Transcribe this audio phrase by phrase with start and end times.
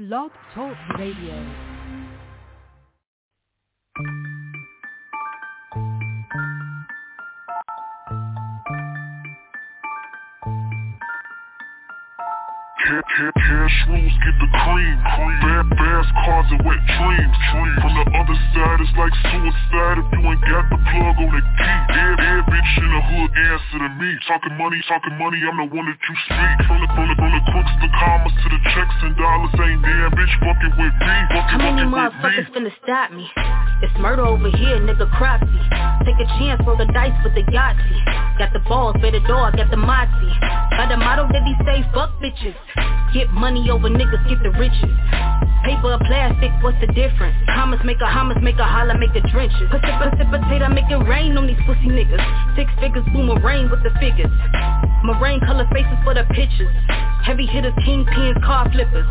[0.00, 1.69] Blog Talk Radio.
[12.90, 14.98] Cash rules get the cream.
[15.46, 17.36] Bad fast cars and wet dreams.
[17.78, 21.42] From the other side, it's like suicide if you ain't got the plug on the
[21.54, 21.78] key.
[21.86, 24.10] Bad, bad bitch in the hood answer to me.
[24.26, 26.56] Talking money, talking money, I'm the one that you speak.
[26.66, 29.82] From the, from the, from the crooks, the commas to the checks and dollars ain't
[29.86, 31.14] there, bitch fucking with me.
[31.30, 31.94] Fucking, How many fucking with me.
[31.94, 33.30] motherfuckers finna stop me?
[33.82, 35.46] It's murder over here, nigga crappy.
[36.04, 38.38] Take a chance, roll the dice with the Yahtzee.
[38.38, 40.34] Got the balls, bear the dog, got the Mozzie.
[40.76, 42.54] By the motto that he say, fuck bitches.
[43.12, 45.49] Get money over niggas, get the riches.
[45.64, 47.36] Paper or plastic, what's the difference?
[47.52, 49.68] Commas make a hummus, make a holler, make a drenches.
[49.68, 52.20] Precipitate, I make it rain on these pussy niggas.
[52.56, 54.32] Six figures, boomerang with the figures.
[55.04, 56.72] Marine color faces for the pictures.
[57.24, 59.04] Heavy hitters, kingpins, car flippers.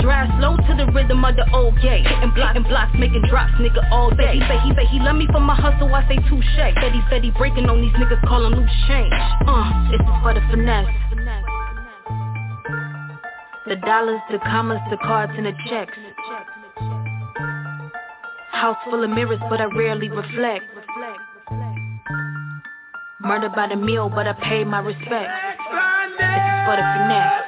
[0.00, 2.02] Drive slow to the rhythm of the old gay.
[2.02, 4.38] Hitting block and blocks, making drops, nigga, all day.
[4.38, 6.46] He say, he say, he love me for my hustle, I say touche.
[6.54, 9.12] Steady, steady breaking on these niggas, call them loose change.
[9.46, 11.05] Uh, this is for the finesse.
[13.68, 15.98] The dollars, the commas, the cards, and the checks.
[18.52, 20.66] House full of mirrors, but I rarely reflect.
[23.20, 25.10] Murdered by the meal, but I pay my respect.
[25.10, 27.42] This is for the finesse.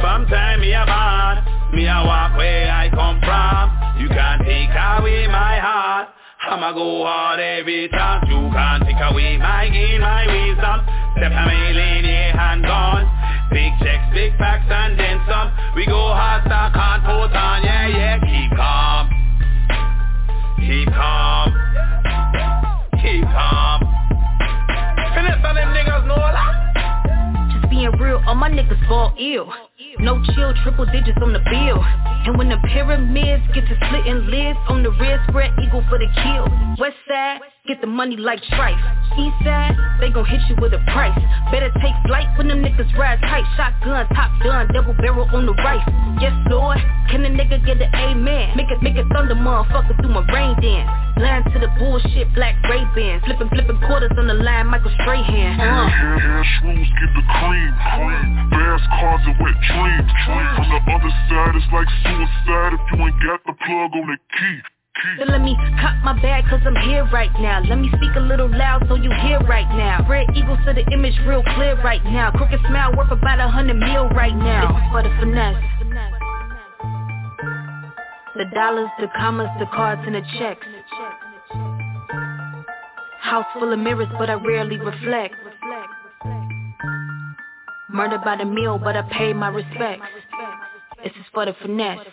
[0.00, 4.00] Sometime me a man, me a walk where I come from.
[4.00, 6.08] You can't take away my heart.
[6.48, 8.24] I'ma go hard every time.
[8.30, 10.80] You can't take away my gain, my wisdom.
[11.18, 13.13] Step a million, yeah, hand gone.
[13.54, 15.52] Big checks, big packs, and then some.
[15.76, 18.18] We go hard, start can't put on, yeah, yeah.
[18.18, 19.06] Keep calm,
[20.58, 21.54] keep calm,
[22.98, 23.78] keep calm.
[25.14, 27.54] Finesse on them niggas, no lie.
[27.54, 29.46] Just being real, all my niggas fall ill.
[30.00, 31.78] No chill, triple digits on the bill.
[32.26, 36.10] And when the pyramids get to splitting lids on the red spread eagle for the
[36.10, 36.50] kill.
[36.80, 38.76] West side, get the money like strife.
[39.16, 41.16] East side, they gon' hit you with a price.
[41.48, 43.44] Better take flight when them niggas ride tight.
[43.56, 45.80] Shotgun, top gun, double barrel on the right.
[46.20, 46.76] Yes, Lord,
[47.08, 48.52] can a nigga get an amen?
[48.52, 50.92] Make a, make a thunder motherfucker through my rain dance.
[51.16, 53.24] Blind to the bullshit, black Ray Bans.
[53.24, 55.56] Flipping, flipping quarters on the line, Michael Strahan.
[55.56, 55.88] Uh.
[55.88, 57.72] Cash rules get the cream.
[58.52, 60.10] Fast cars and wet dreams.
[60.28, 64.20] From the other side, it's like suicide if you ain't got the plug on the
[64.36, 64.73] key.
[65.26, 67.60] Let me cock my bag cause I'm here right now.
[67.68, 70.06] Let me speak a little loud so you hear right now.
[70.08, 72.30] Red eagles to the image real clear right now.
[72.30, 74.76] Crooked smile worth about a hundred mil right now.
[74.76, 75.62] Is for the finesse.
[78.36, 80.66] The dollars, the commas, the cards, and the checks.
[83.20, 85.34] House full of mirrors but I rarely reflect.
[87.90, 90.06] Murdered by the meal but I pay my respects.
[91.02, 92.06] This is for the finesse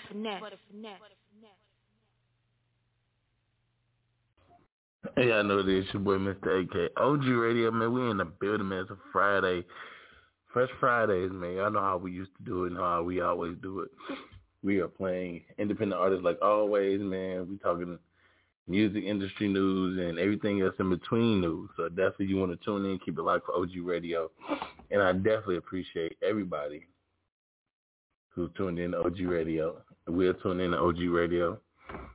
[5.16, 6.64] Hey, I know it is your boy Mr.
[6.64, 6.92] AK.
[6.96, 8.82] OG Radio, man, we in the building, man.
[8.82, 9.66] It's a Friday.
[10.54, 11.54] Fresh Fridays, man.
[11.54, 13.90] Y'all know how we used to do it and how we always do it.
[14.62, 17.50] We are playing independent artists like always, man.
[17.50, 17.98] We talking
[18.68, 21.72] music industry news and everything else in between news.
[21.78, 24.30] So definitely you want to tune in, keep it locked for OG Radio.
[24.92, 26.86] And I definitely appreciate everybody
[28.30, 29.82] who tuned in to OG Radio.
[30.08, 31.60] We'll tune in to OG Radio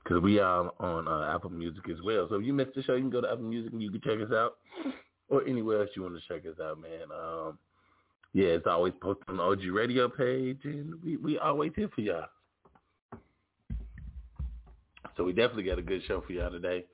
[0.03, 2.27] because we are on uh, Apple Music as well.
[2.29, 4.01] So if you missed the show, you can go to Apple Music and you can
[4.01, 4.57] check us out,
[5.29, 7.11] or anywhere else you want to check us out, man.
[7.13, 7.59] Um,
[8.33, 12.01] yeah, it's always posted on the OG Radio page, and we we always here for
[12.03, 12.27] y'all.
[15.17, 16.85] So we definitely got a good show for y'all today.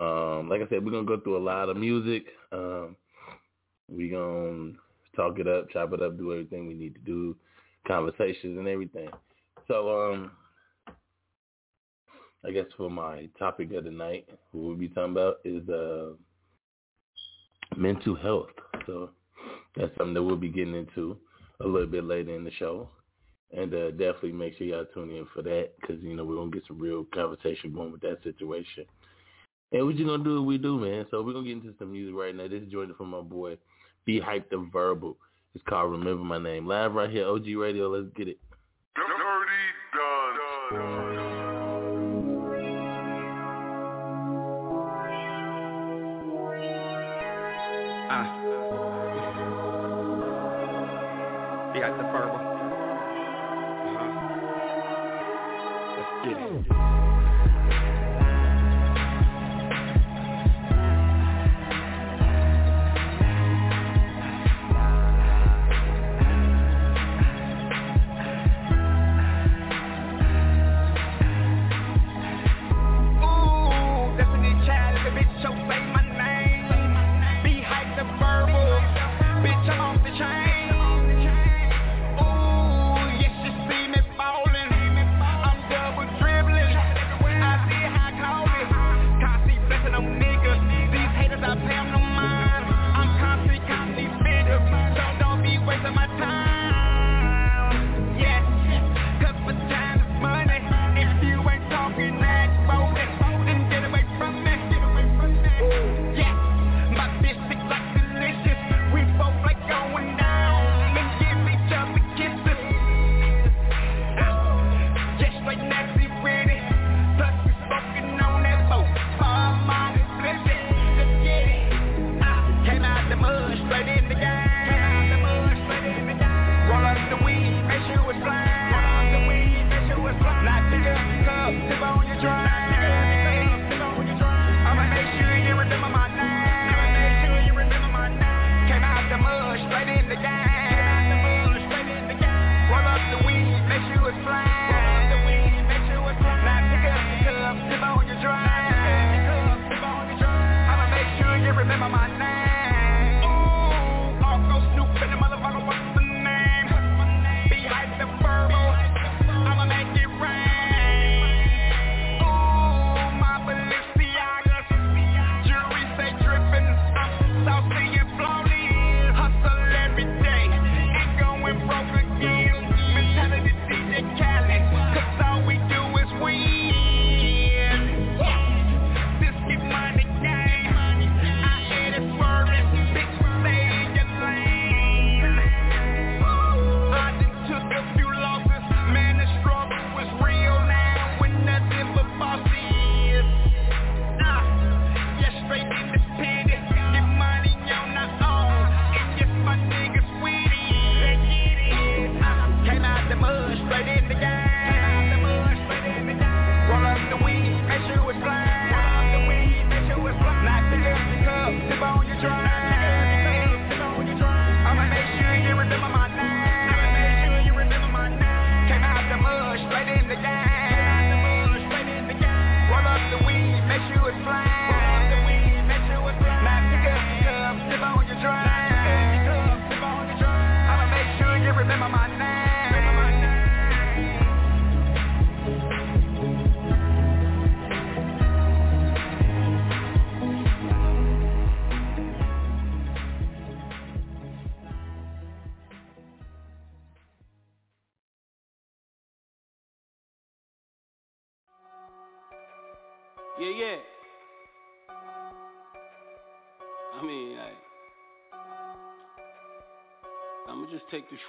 [0.00, 2.26] Um, like I said, we're gonna go through a lot of music.
[2.52, 2.96] Um,
[3.88, 4.72] we gonna
[5.14, 7.36] talk it up, chop it up, do everything we need to do,
[7.86, 9.08] conversations and everything.
[9.66, 10.30] So um.
[12.44, 16.10] I guess for my topic of the night, what we'll be talking about is uh,
[17.76, 18.50] mental health.
[18.86, 19.10] So
[19.76, 21.16] that's something that we'll be getting into
[21.60, 22.88] a little bit later in the show.
[23.56, 26.50] And uh, definitely make sure y'all tune in for that because, you know, we're going
[26.52, 28.84] to get some real conversation going with that situation.
[29.72, 31.06] And what you going to do what we do, man.
[31.10, 32.46] So we're going to get into some music right now.
[32.46, 33.56] This is joining from my boy,
[34.04, 35.16] Be Hyped the Verbal.
[35.54, 36.66] It's called Remember My Name.
[36.66, 37.88] Live right here, OG Radio.
[37.88, 38.38] Let's get it.
[38.94, 39.08] Dirty
[40.70, 41.27] done.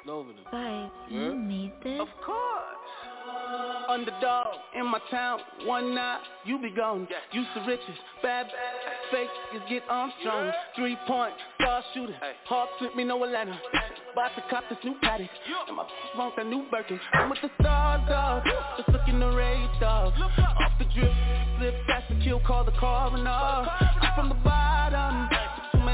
[0.10, 0.44] Over them.
[0.54, 1.20] Vibes, yeah?
[1.20, 2.00] you need this?
[2.00, 2.40] Of course.
[3.90, 7.08] Underdog in my town, one night, you be gone.
[7.10, 7.40] Yeah.
[7.40, 8.54] Use the riches, bad, bad,
[9.12, 10.46] fake is get Armstrong.
[10.46, 10.52] Yeah.
[10.76, 12.34] Three point, star shooter, hey.
[12.46, 13.60] heart flip me no Atlanta.
[14.14, 15.64] About to cop this new paddock, yeah.
[15.68, 15.86] and my
[16.18, 17.00] want a new Birkin.
[17.14, 18.44] I'm with the stars, dog,
[18.78, 20.08] just looking the radar.
[20.08, 21.12] Off the drip,
[21.58, 23.30] slip past the kill, call the coroner.
[23.30, 25.39] I'm from the bottom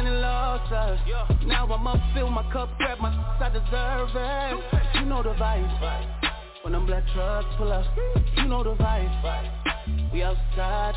[0.10, 1.00] losses.
[1.46, 3.10] Now I'm up, fill my cup, grab my
[3.40, 4.58] I deserve it.
[5.00, 5.70] You know the vibe.
[6.64, 7.86] When them black trucks pull up,
[8.38, 10.12] you know the vibe.
[10.12, 10.96] We outside,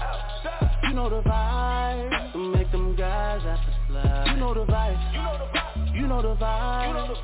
[0.84, 2.32] you know the vibe.
[2.32, 4.26] To make them guys have to slide.
[4.30, 5.94] You know the vibe.
[5.94, 7.16] You know the vibe.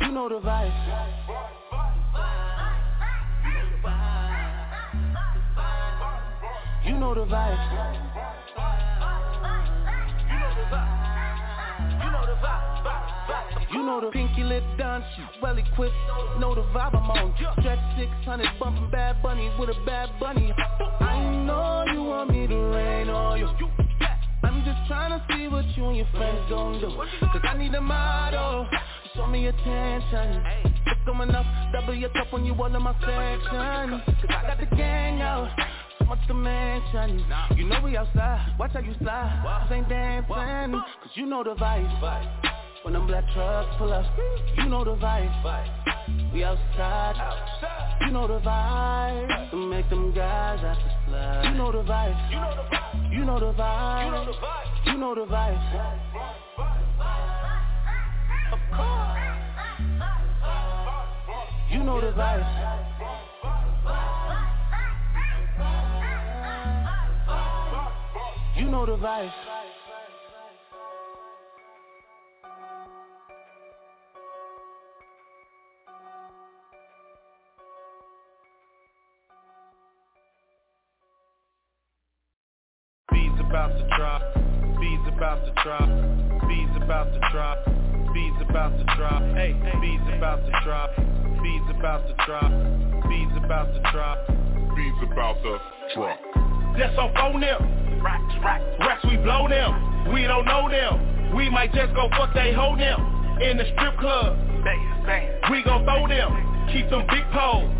[0.00, 0.10] You know the vibe.
[0.10, 0.76] You know the vibe.
[6.86, 7.24] You know the
[14.12, 15.94] pinky lip done, she well equipped,
[16.38, 17.34] know the vibe I'm on.
[17.60, 20.52] Stretch 600, bumping bad bunny with a bad bunny.
[21.00, 23.48] I know you want me to rain on you.
[24.42, 26.90] I'm just trying to see what you and your friends gon' do.
[27.20, 28.68] Cause I need a model,
[29.14, 30.42] show me attention.
[30.86, 34.00] It's coming up, double your cup when you all in my section.
[34.06, 35.50] Cause I got the gang out
[36.06, 37.24] much to mention
[37.56, 41.54] You know we outside, watch how you slide This ain't dancing, cause you know the
[41.54, 42.50] vibe
[42.82, 44.06] when them black trucks pull up,
[44.56, 46.32] you know the vibe.
[46.32, 47.14] We outside,
[48.00, 49.50] you know the vibe.
[49.50, 51.42] To make them guys have to slide.
[51.44, 53.12] You know the vibe.
[53.12, 54.36] You know the vibe.
[54.86, 55.60] You know the vibe.
[58.52, 59.20] Of course.
[61.70, 62.99] You know the vibe.
[68.60, 69.32] You know the vibe.
[83.48, 84.22] about to drop.
[84.78, 85.88] Bees about to drop.
[86.46, 87.64] Bees about to drop.
[88.12, 89.22] Bees about to drop.
[89.34, 90.90] Hey, bees about to drop.
[91.42, 92.52] Bees about to drop.
[93.08, 94.18] Bees about to drop.
[94.76, 95.58] Bees about to
[95.94, 96.20] drop.
[96.78, 97.79] That's on phone them.
[98.02, 100.12] Racks, racks, racks, we blow them.
[100.12, 101.34] We don't know them.
[101.36, 102.98] We might just go fuck they hold them.
[103.42, 104.36] In the strip club.
[104.64, 105.28] Bang, bang.
[105.50, 106.68] We gon' throw them.
[106.72, 107.70] Keep them big poles.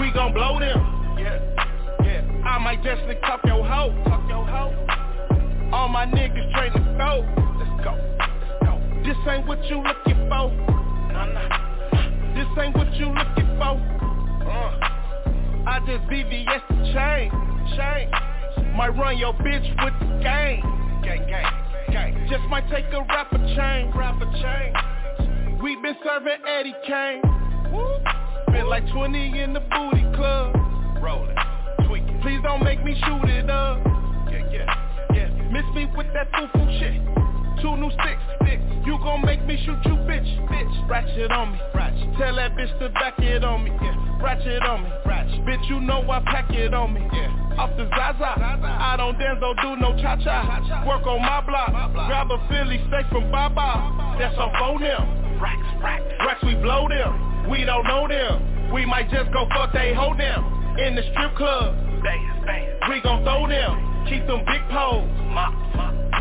[0.00, 1.16] We gon' blow them.
[1.18, 1.58] Yeah.
[2.44, 3.92] I might just lick up your hoe.
[4.04, 4.74] Tuck your hoe.
[5.72, 7.26] All my niggas train to go.
[7.58, 7.92] Let's go.
[8.18, 8.80] Let's go.
[9.04, 10.50] This ain't what you looking for.
[11.12, 12.34] Nah, nah.
[12.34, 13.76] This ain't what you looking for.
[14.48, 14.98] Uh.
[15.66, 17.30] I just VVS the chain.
[17.76, 18.27] Chain.
[18.76, 20.62] Might run your bitch with the gang.
[21.04, 22.26] Gang, gang, gang.
[22.30, 23.92] Just might take a rapper chain.
[23.96, 25.58] Rapper chain.
[25.62, 27.22] We been serving Eddie Kane.
[27.72, 27.98] Woo.
[28.52, 30.54] Been like like 20 in the booty club.
[31.02, 31.36] Rolling,
[31.86, 32.20] tweaking.
[32.22, 33.78] Please don't make me shoot it up.
[34.30, 35.28] Yeah, yeah, yeah.
[35.50, 37.02] Miss me with that foo-foo shit.
[37.60, 38.62] Two new sticks, sticks.
[38.86, 40.88] You gon' make me shoot you, bitch, bitch.
[40.88, 42.08] Ratchet on me, ratchet.
[42.18, 44.22] Tell that bitch to back it on me, yeah.
[44.22, 45.44] Ratchet on me, ratchet.
[45.44, 47.47] Bitch, you know I pack it on me, yeah.
[47.58, 50.86] Off the Zaza, I don't dance, don't do no cha-cha.
[50.86, 51.74] Work on my block,
[52.06, 54.16] grab a Philly steak from Baba.
[54.18, 55.40] That's on phone them.
[55.42, 57.50] Racks, racks, racks, we blow them.
[57.50, 58.72] We don't know them.
[58.72, 61.74] We might just go fuck they hold them in the strip club.
[62.02, 62.78] Bang, bang.
[62.90, 65.10] We gon' throw them, keep them big poles.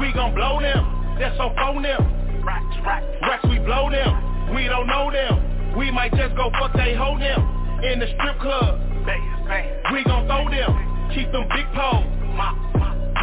[0.02, 2.44] We gon' blow them that's on phone them.
[2.46, 4.54] Racks, racks, racks, we blow them.
[4.56, 5.76] We don't know them.
[5.78, 7.42] We might just go fuck they hold them
[7.84, 8.80] in the strip club.
[9.06, 9.70] Bang, bang.
[9.94, 10.74] We gon' throw them,
[11.14, 12.06] keep them big poles.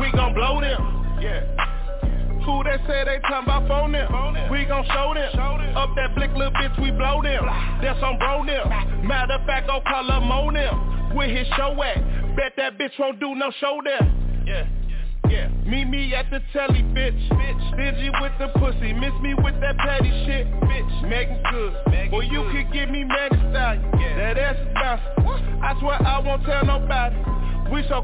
[0.01, 1.19] We gon' blow them.
[1.21, 1.43] Yeah.
[2.45, 4.51] Who that say they talking about phone them?
[4.51, 5.77] We gon' show them.
[5.77, 7.45] Up that blick little bitch, we blow them.
[7.81, 9.07] That's on bro them.
[9.07, 11.17] Matter of fact, go call up Mo them.
[11.17, 12.37] Where his show at?
[12.37, 14.13] Bet that bitch won't do no show there.
[14.47, 14.67] Yeah.
[15.31, 17.17] Yeah, meet me at the telly, bitch.
[17.31, 21.09] Bitch, stingy with the pussy, miss me with that petty shit, bitch.
[21.09, 23.81] Making good, Or you could give me Megan style.
[23.99, 24.35] Yeah.
[24.35, 25.63] That ass is bouncing.
[25.63, 27.17] I swear I won't tell nobody.
[27.75, 27.99] We so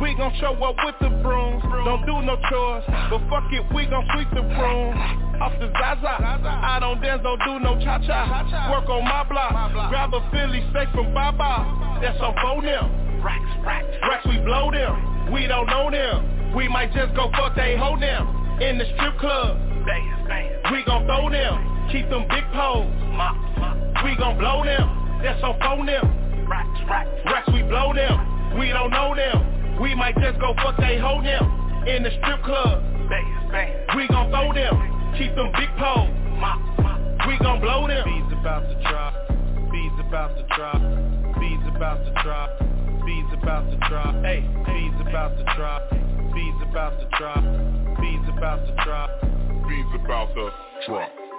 [0.00, 3.84] we gon' show up with the brooms Don't do no chores, but fuck it, we
[3.84, 4.96] gon' sweep the room
[5.40, 10.14] Off the Zaza, I don't dance, don't do no cha-cha Work on my block, grab
[10.14, 15.10] a Philly steak from Baba That's on phone them, racks, racks, racks, we blow them
[15.32, 16.54] we don't know them.
[16.56, 18.26] We might just go fuck they hold them
[18.60, 19.58] in the strip club.
[20.72, 22.90] We gon' throw them, keep them big poles.
[24.04, 26.48] We gon' blow them, that's on phone them.
[26.48, 28.39] Racks, racks, racks, we blow them.
[28.58, 29.80] We don't know them.
[29.80, 32.82] We might just go fuck they hold them in the strip club.
[33.08, 33.96] Bang, bang.
[33.96, 36.10] We gon' throw them, keep them big poles.
[37.26, 38.04] We gon' blow them.
[38.04, 39.14] Bees about to drop.
[39.70, 40.80] Bees about to drop.
[41.38, 42.50] Bees about to drop.
[43.06, 44.14] Bees about to drop.
[44.24, 45.90] Hey, bees about to drop.
[46.34, 47.42] Bees about to drop.
[48.00, 49.10] Bees about to drop.
[49.68, 50.50] Bees about to
[50.86, 51.29] drop.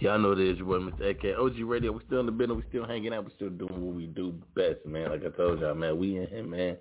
[0.00, 1.10] Y'all know this, your boy Mr.
[1.10, 1.38] AK.
[1.38, 3.94] OG Radio, we still in the building, we still hanging out, we still doing what
[3.94, 5.10] we do best, man.
[5.10, 6.76] Like I told y'all, man, we in here, man.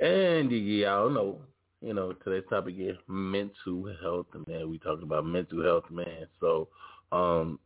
[0.00, 1.38] And y'all know,
[1.80, 4.68] you know, today's topic is mental health, man.
[4.70, 6.26] We talking about mental health, man.
[6.40, 6.68] So,
[7.12, 7.58] um,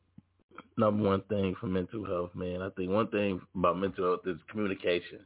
[0.76, 2.61] number one thing for mental health, man.
[2.61, 5.21] I think one thing about mental health is communication.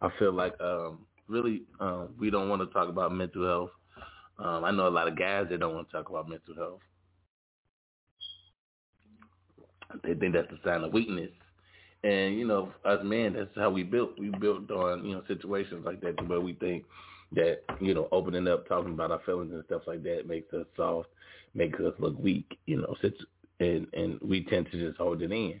[0.00, 3.70] I feel like um, really um, we don't want to talk about mental health.
[4.38, 6.80] Um, I know a lot of guys that don't want to talk about mental health.
[10.04, 11.30] They think that's a sign of weakness.
[12.04, 14.18] And, you know, us men, that's how we built.
[14.18, 16.84] We built on, you know, situations like that where we think
[17.32, 20.66] that, you know, opening up, talking about our feelings and stuff like that makes us
[20.76, 21.08] soft,
[21.54, 22.94] makes us look weak, you know,
[23.60, 25.60] and and we tend to just hold it in.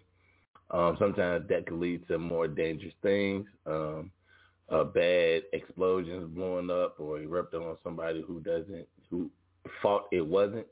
[0.70, 4.10] Um, sometimes that can lead to more dangerous things, um,
[4.68, 9.30] uh, bad explosions blowing up or erupting on somebody who doesn't who
[9.82, 10.66] thought it wasn't.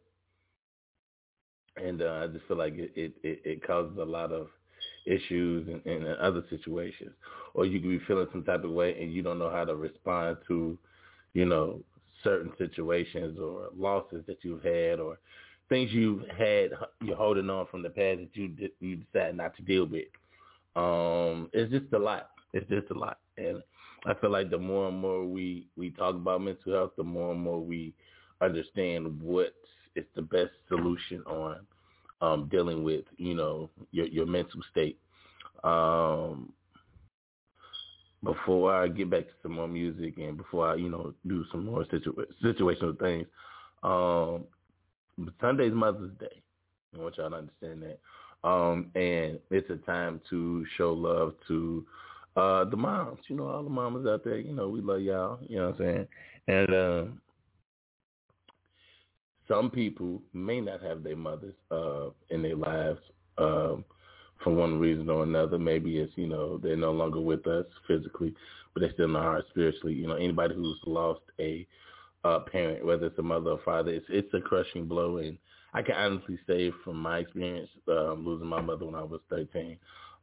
[1.76, 4.48] And uh, I just feel like it, it, it, causes a lot of
[5.04, 7.10] issues in, in other situations.
[7.54, 9.74] Or you could be feeling some type of way and you don't know how to
[9.74, 10.78] respond to,
[11.34, 11.80] you know,
[12.24, 15.18] certain situations or losses that you've had or
[15.68, 16.70] things you've had
[17.02, 20.06] you're holding on from the past that you you decided not to deal with.
[20.74, 22.30] Um, it's just a lot.
[22.52, 23.62] It's just a lot, and
[24.06, 27.32] I feel like the more and more we we talk about mental health, the more
[27.32, 27.92] and more we
[28.40, 29.54] understand what
[29.96, 31.66] is the best solution on
[32.20, 34.98] um, dealing with you know your your mental state.
[35.64, 36.52] Um,
[38.22, 41.66] before I get back to some more music and before I you know do some
[41.66, 43.26] more situa- situational things,
[43.82, 44.44] um,
[45.40, 46.42] Sunday's Mother's Day.
[46.94, 47.98] I want y'all to understand that.
[48.48, 51.84] Um, and it's a time to show love to
[52.36, 53.20] uh, the moms.
[53.28, 54.38] You know, all the mamas out there.
[54.38, 55.38] You know, we love y'all.
[55.48, 56.08] You know what I'm saying?
[56.48, 57.04] And uh,
[59.48, 63.00] some people may not have their mothers uh, in their lives
[63.38, 63.84] um,
[64.42, 65.58] for one reason or another.
[65.58, 68.34] Maybe it's you know they're no longer with us physically,
[68.74, 69.94] but they're still in our heart spiritually.
[69.94, 71.66] You know, anybody who's lost a
[72.24, 75.18] uh, parent, whether it's a mother or father, it's it's a crushing blow.
[75.18, 75.38] And
[75.74, 79.76] I can honestly say from my experience, um, losing my mother when I was 13,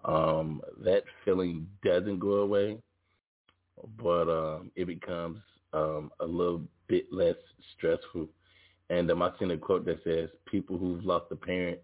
[0.06, 2.78] um, that feeling doesn't go away,
[4.02, 5.40] but um, it becomes
[5.72, 7.36] um, a little bit less
[7.78, 8.28] stressful.
[8.94, 11.80] And um, I've seen a quote that says, "People who've lost a parent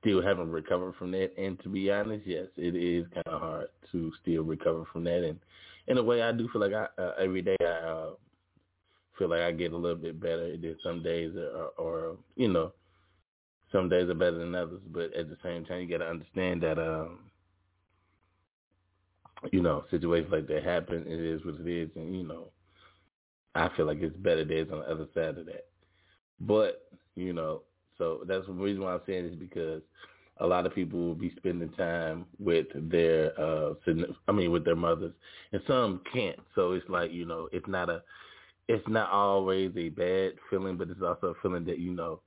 [0.00, 3.66] still haven't recovered from that." And to be honest, yes, it is kind of hard
[3.92, 5.22] to still recover from that.
[5.22, 5.38] And
[5.86, 8.10] in a way, I do feel like I, uh, every day I uh,
[9.18, 10.56] feel like I get a little bit better.
[10.56, 12.72] Then some days are, are you know,
[13.70, 16.62] some days are better than others, but at the same time, you got to understand
[16.62, 17.30] that, um,
[19.52, 21.04] you know, situations like that happen.
[21.06, 22.48] It is what it is, and you know,
[23.54, 25.66] I feel like it's better days on the other side of that.
[26.40, 27.62] But you know,
[27.98, 29.82] so that's the reason why I'm saying is because
[30.38, 33.74] a lot of people will be spending time with their, uh,
[34.26, 35.12] I mean, with their mothers,
[35.52, 36.38] and some can't.
[36.54, 38.02] So it's like you know, it's not a,
[38.68, 42.20] it's not always a bad feeling, but it's also a feeling that you know,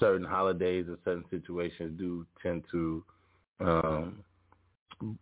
[0.00, 3.04] certain holidays or certain situations do tend to
[3.60, 4.24] um,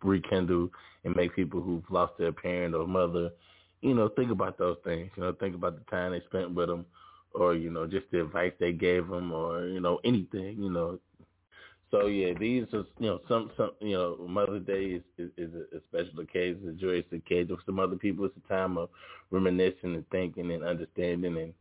[0.03, 0.69] rekindle
[1.03, 3.29] and make people who've lost their parent or mother,
[3.81, 5.11] you know, think about those things.
[5.15, 6.85] You know, think about the time they spent with them,
[7.33, 10.57] or you know, just the advice they gave them, or you know, anything.
[10.61, 10.99] You know,
[11.93, 15.53] so yeah, these are you know some some you know Mother's Day is is, is
[15.53, 17.55] a, special occasion, a joyous occasion.
[17.55, 18.89] For some other people, it's a time of
[19.29, 21.53] reminiscing and thinking and understanding and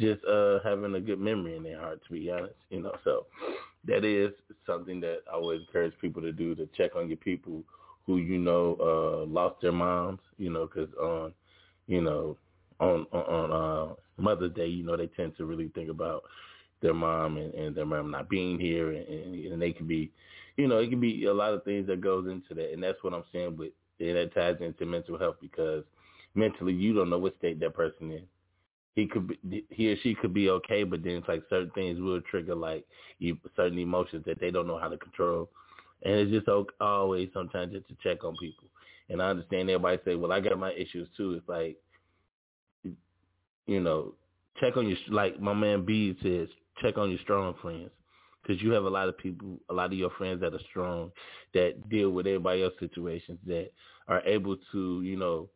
[0.00, 2.00] just uh having a good memory in their heart.
[2.06, 3.26] To be honest, you know, so
[3.86, 4.32] that is
[4.66, 7.62] something that I would encourage people to do to check on your people
[8.06, 10.20] who you know uh lost their moms.
[10.38, 11.34] You know, because on
[11.86, 12.38] you know
[12.80, 16.22] on on, uh Mother's Day, you know they tend to really think about
[16.80, 20.10] their mom and, and their mom not being here, and, and they can be,
[20.56, 23.02] you know, it can be a lot of things that goes into that, and that's
[23.02, 23.56] what I'm saying.
[23.56, 25.84] But that ties into mental health because
[26.34, 28.22] mentally you don't know what state that person is.
[28.94, 32.00] He could be, he or she could be okay, but then it's like certain things
[32.00, 32.84] will trigger like
[33.56, 35.48] certain emotions that they don't know how to control,
[36.02, 36.48] and it's just
[36.80, 38.68] always sometimes just to check on people.
[39.08, 41.32] And I understand everybody say, well, I got my issues too.
[41.34, 41.76] It's like,
[43.66, 44.14] you know,
[44.60, 46.48] check on your like my man B says,
[46.82, 47.90] check on your strong friends
[48.42, 51.10] because you have a lot of people, a lot of your friends that are strong
[51.54, 53.70] that deal with everybody else's situations that
[54.08, 55.48] are able to, you know,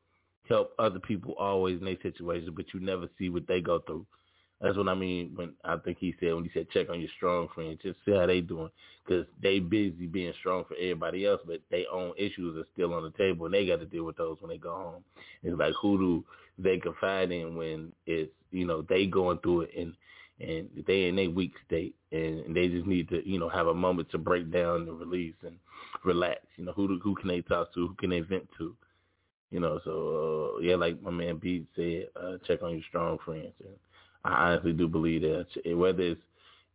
[0.49, 4.07] help other people always in their situations, but you never see what they go through.
[4.61, 7.11] That's what I mean when I think he said when he said check on your
[7.17, 8.71] strong friends, just see how they doing.
[9.07, 13.05] Because they busy being strong for everybody else, but their own issues are still on
[13.05, 15.05] the table and they got to deal with those when they go home.
[15.43, 16.25] It's like who do
[16.59, 19.95] they confide in when it's you know they going through it and
[20.41, 23.75] and they in a weak state and they just need to you know have a
[23.75, 25.57] moment to break down and release and
[26.05, 26.41] relax.
[26.57, 27.87] You know who do, who can they talk to?
[27.87, 28.75] Who can they vent to?
[29.51, 33.19] You know so uh, yeah like my man Pete said uh, check on your strong
[33.25, 33.77] friends and
[34.25, 36.21] I honestly do believe that whether it's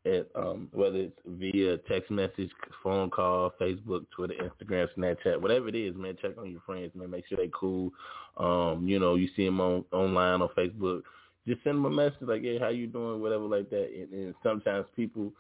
[0.06, 2.50] at, um, whether it's via text message,
[2.82, 7.10] phone call, Facebook, Twitter, Instagram, Snapchat, whatever it is, man, check on your friends, man.
[7.10, 7.92] Make sure they cool.
[8.38, 11.04] Um, you know, you see them on online on Facebook
[11.48, 13.90] just send them a message like, hey, how you doing, whatever like that.
[13.94, 15.32] And, and sometimes people,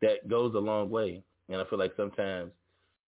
[0.00, 1.22] that goes a long way.
[1.48, 2.50] And I feel like sometimes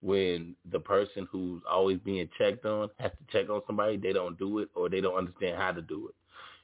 [0.02, 4.38] when the person who's always being checked on has to check on somebody, they don't
[4.38, 6.16] do it or they don't understand how to do it.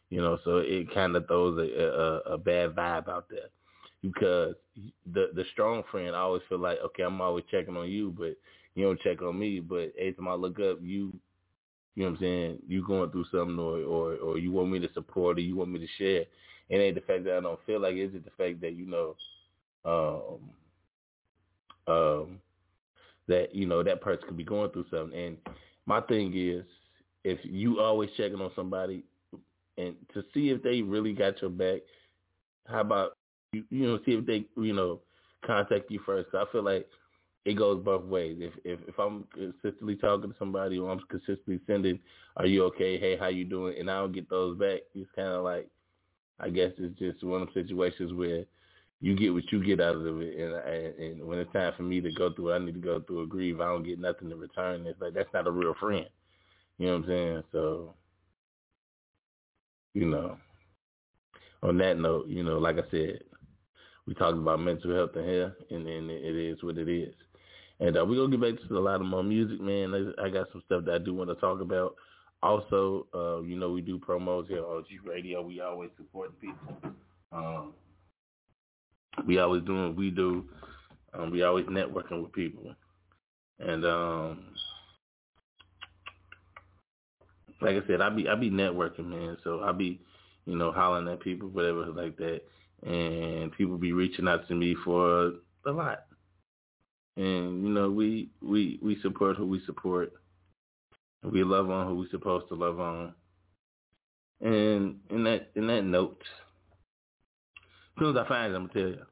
[0.10, 3.50] You know, so it kind of throws a, a, a bad vibe out there
[4.02, 4.56] because
[5.14, 8.36] the the strong friend I always feel like, okay, I'm always checking on you, but
[8.76, 9.60] you don't check on me.
[9.60, 11.14] But every time I look up, you
[11.96, 12.60] you know what I'm saying?
[12.68, 15.72] You going through something or, or, or you want me to support or you want
[15.72, 16.24] me to share.
[16.70, 18.04] It ain't the fact that I don't feel like it.
[18.04, 19.16] It's just the fact that, you know,
[21.88, 22.40] um, um,
[23.28, 25.18] that, you know, that person could be going through something.
[25.20, 25.38] And
[25.86, 26.64] my thing is,
[27.24, 29.04] if you always checking on somebody
[29.80, 31.82] and to see if they really got your back,
[32.68, 33.18] how about,
[33.54, 35.02] you, you know, see if they, you know,
[35.46, 36.30] contact you first.
[36.34, 36.88] I feel like
[37.46, 38.38] it goes both ways.
[38.40, 42.00] If if if I'm consistently talking to somebody or I'm consistently sending,
[42.38, 43.00] "Are you okay?
[43.00, 45.68] Hey, how you doing?" and I don't get those back, it's kind of like,
[46.40, 48.46] I guess it's just one of the situations where
[49.02, 51.84] you get what you get out of it, and, and and when it's time for
[51.84, 53.62] me to go through, it, I need to go through a grieve.
[53.62, 54.86] I don't get nothing in return.
[54.86, 56.08] It's like that's not a real friend.
[56.78, 57.44] You know what I'm saying?
[57.52, 57.96] So,
[59.94, 60.38] you know,
[61.64, 63.20] on that note, you know, like I said,
[64.06, 67.14] we talked about mental health in here, and, and it is what it is.
[67.80, 70.14] And uh, we're going to get back to a lot of more music, man.
[70.22, 71.96] I got some stuff that I do want to talk about.
[72.42, 75.42] Also, uh, you know, we do promos here on G Radio.
[75.42, 76.94] We always support people.
[77.32, 77.74] Um,
[79.28, 80.46] we always doing what we do.
[81.14, 82.74] Um, we always networking with people.
[83.60, 84.46] And um,
[87.62, 89.38] like I said, I be I be networking, man.
[89.44, 90.02] So I be,
[90.46, 92.42] you know, hollering at people, whatever like that.
[92.84, 95.34] And people be reaching out to me for
[95.66, 96.06] a lot
[97.20, 100.14] and you know we we we support who we support.
[101.22, 103.14] We love on who we're supposed to love on.
[104.40, 106.24] And in that in that note,
[107.58, 109.09] as soon as I find it, I'm gonna tell you.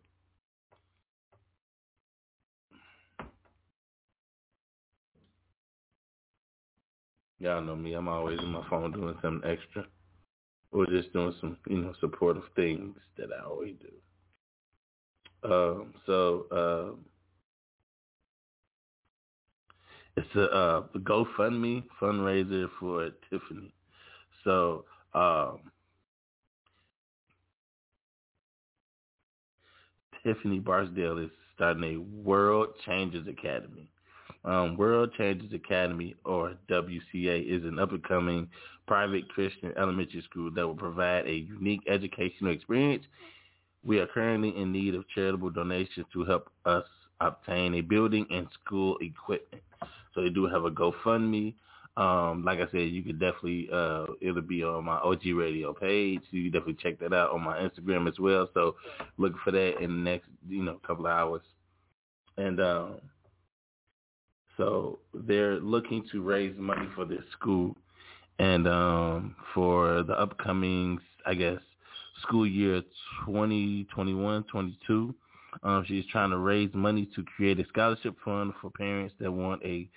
[7.39, 7.93] Y'all know me.
[7.93, 9.86] I'm always on my phone doing something extra,
[10.71, 13.91] or just doing some you know supportive things that I always do.
[15.43, 16.95] Um, so uh,
[20.17, 23.71] it's a, uh, GoFundMe fundraiser for Tiffany.
[24.43, 25.60] So um,
[30.23, 33.89] Tiffany Barksdale is starting a World Changers Academy.
[34.48, 38.48] Um, World Changers Academy, or WCA, is an up-and-coming
[38.88, 43.04] private Christian elementary school that will provide a unique educational experience.
[43.84, 46.86] We are currently in need of charitable donations to help us
[47.20, 49.64] obtain a building and school equipment.
[50.16, 51.54] So they do have a GoFundMe.
[51.98, 56.22] Um, like I said, you could definitely uh, it'll be on my OG Radio page.
[56.30, 58.50] You can definitely check that out on my Instagram as well.
[58.54, 58.76] So
[59.18, 61.42] look for that in the next you know couple of hours.
[62.38, 63.02] And um,
[64.58, 67.76] so they're looking to raise money for this school
[68.39, 71.60] and um, for the upcoming, I guess,
[72.24, 72.82] school year
[73.28, 75.13] 2021-22.
[75.63, 79.63] Um, she's trying to raise money to create a scholarship fund for parents that want
[79.63, 79.88] a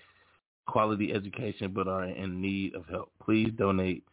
[0.66, 3.10] quality education but are in need of help.
[3.22, 4.04] Please donate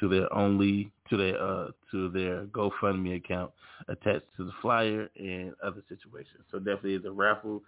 [0.00, 3.52] to their only to their uh to their GoFundMe account
[3.88, 6.42] attached to the flyer and other situations.
[6.50, 7.62] So definitely a raffle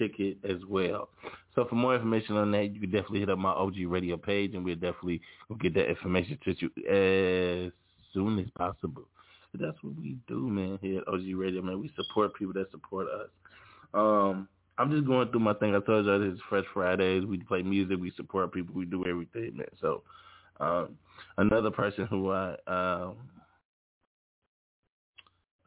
[0.00, 1.10] ticket as well.
[1.54, 4.54] So for more information on that, you can definitely hit up my OG radio page
[4.54, 5.20] and we'll definitely
[5.60, 6.70] get that information to you
[7.66, 7.72] as
[8.14, 9.04] soon as possible.
[9.52, 11.80] But that's what we do, man, here at OG Radio, man.
[11.80, 13.28] We support people that support us.
[13.92, 15.74] Um, I'm just going through my thing.
[15.74, 17.24] I told y'all this is Fresh Fridays.
[17.26, 17.98] We play music.
[18.00, 18.74] We support people.
[18.74, 19.66] We do everything, man.
[19.80, 20.02] So
[20.60, 20.96] um,
[21.36, 23.10] another person who I uh,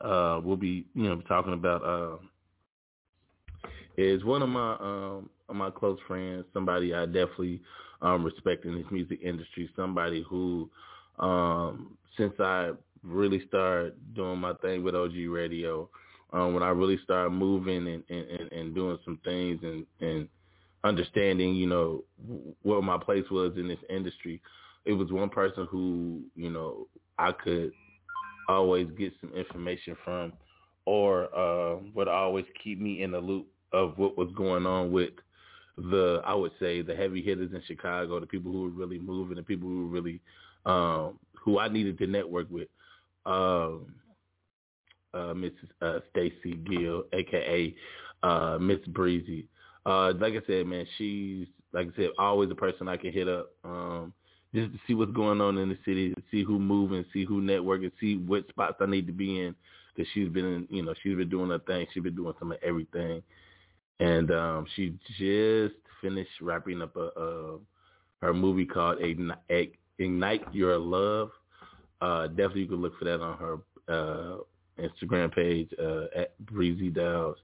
[0.02, 2.18] uh, will be, you know, talking about uh,
[3.98, 6.46] is one of my um, my close friends.
[6.54, 7.62] Somebody I definitely
[8.02, 9.70] um, respect in this music industry.
[9.76, 10.70] Somebody who,
[11.20, 12.72] um, since I
[13.04, 15.90] really started doing my thing with OG Radio
[16.34, 20.28] um, when I really started moving and, and, and doing some things and, and
[20.84, 22.04] understanding, you know,
[22.64, 24.42] what my place was in this industry,
[24.86, 26.88] it was one person who, you know,
[27.20, 27.72] I could
[28.50, 30.34] always get some information from
[30.86, 35.14] or uh, would always keep me in the loop of what was going on with
[35.78, 39.38] the, I would say, the heavy hitters in Chicago, the people who were really moving,
[39.38, 40.22] the people who were really,
[40.66, 42.68] um, who I needed to network with.
[43.26, 43.96] Um,
[45.14, 45.70] uh, Mrs.
[45.82, 47.76] Uh, Stacy Gill, aka
[48.24, 49.48] uh, Miss Breezy.
[49.86, 53.28] Uh, like I said, man, she's like I said, always a person I can hit
[53.28, 54.14] up um,
[54.54, 57.92] just to see what's going on in the city, see who moving, see who networking,
[58.00, 59.56] see what spots I need to be in.
[59.96, 61.86] Because she's been, you know, she's been doing her thing.
[61.94, 63.22] She's been doing some of everything,
[64.00, 67.58] and um, she just finished wrapping up a, a
[68.22, 71.30] her movie called Ignite Your Love.
[72.02, 73.58] Uh, definitely, you can look for that on her
[73.94, 74.38] uh,
[74.80, 77.38] Instagram page uh, at Breezy Downs.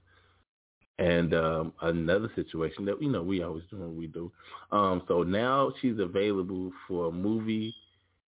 [0.98, 4.30] And um, another situation that you know we always do what we do.
[4.70, 7.74] Um, so now she's available for movie,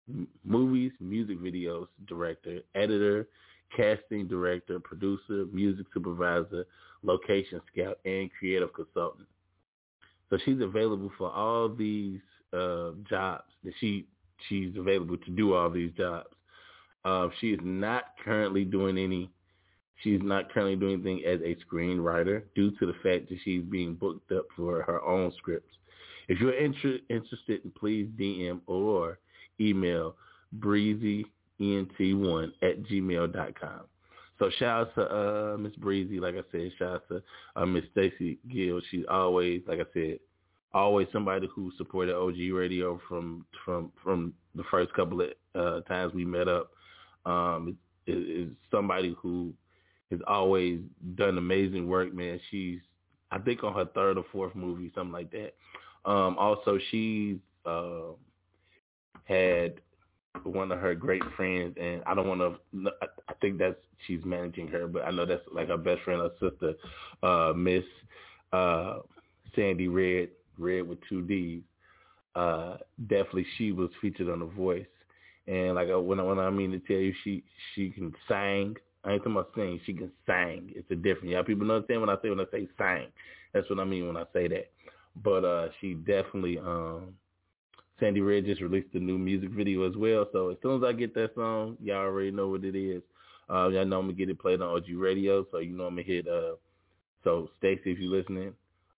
[0.08, 3.26] m- movies, music videos, director, editor,
[3.76, 6.64] casting director, producer, music supervisor,
[7.02, 9.26] location scout, and creative consultant.
[10.28, 12.20] So she's available for all these
[12.52, 14.06] uh, jobs that she
[14.48, 16.28] she's available to do all these jobs.
[17.04, 19.30] Uh, she is not currently doing any.
[20.02, 23.94] She's not currently doing anything as a screenwriter due to the fact that she's being
[23.94, 25.74] booked up for her own scripts.
[26.28, 29.18] If you're inter- interested, please DM or
[29.60, 30.16] email
[30.58, 31.24] breezyent1
[32.62, 33.80] at gmail.com.
[34.40, 37.22] So shout out to uh, Miss Breezy, like I said, shout out to
[37.56, 38.80] uh, Miss Stacy Gill.
[38.90, 40.18] She's always, like I said,
[40.72, 46.14] always somebody who supported OG Radio from from from the first couple of uh, times
[46.14, 46.70] we met up
[47.26, 47.76] um,
[48.06, 49.52] is, is somebody who
[50.10, 50.80] has always
[51.16, 52.40] done amazing work, man.
[52.50, 52.80] She's,
[53.30, 55.54] I think, on her third or fourth movie, something like that.
[56.04, 58.12] Um, also, she's uh,
[59.24, 59.74] had
[60.44, 62.90] one of her great friends, and I don't want to.
[63.28, 66.50] I think that's she's managing her, but I know that's like her best friend, her
[66.50, 66.74] sister,
[67.22, 67.84] uh, Miss
[68.52, 68.98] uh,
[69.54, 71.62] Sandy Redd, Red with two D's.
[72.34, 72.76] Uh,
[73.08, 74.86] definitely, she was featured on The Voice
[75.50, 77.42] and like uh, when I, when I mean to tell you, she
[77.74, 78.76] she can sing.
[79.04, 79.80] I ain't talking about sing.
[79.84, 80.72] She can sing.
[80.76, 81.30] It's a different.
[81.30, 83.08] Yeah, people understand when I say when I say sing.
[83.52, 84.70] That's what I mean when I say that.
[85.22, 86.58] But uh, she definitely.
[86.58, 87.14] um
[88.00, 90.26] Sandy Redd just released a new music video as well.
[90.32, 93.02] So as soon as I get that song, y'all already know what it is.
[93.48, 95.94] Uh, y'all know I'm gonna get it played on OG Radio, so you know I'm
[95.94, 96.26] gonna hit.
[96.26, 96.54] Uh,
[97.22, 98.54] so Stacy, if you're listening,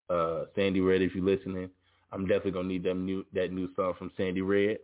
[0.09, 1.71] uh, Sandy Redd, if you're listening,
[2.13, 4.79] I'm definitely gonna need that new that new song from Sandy Redd.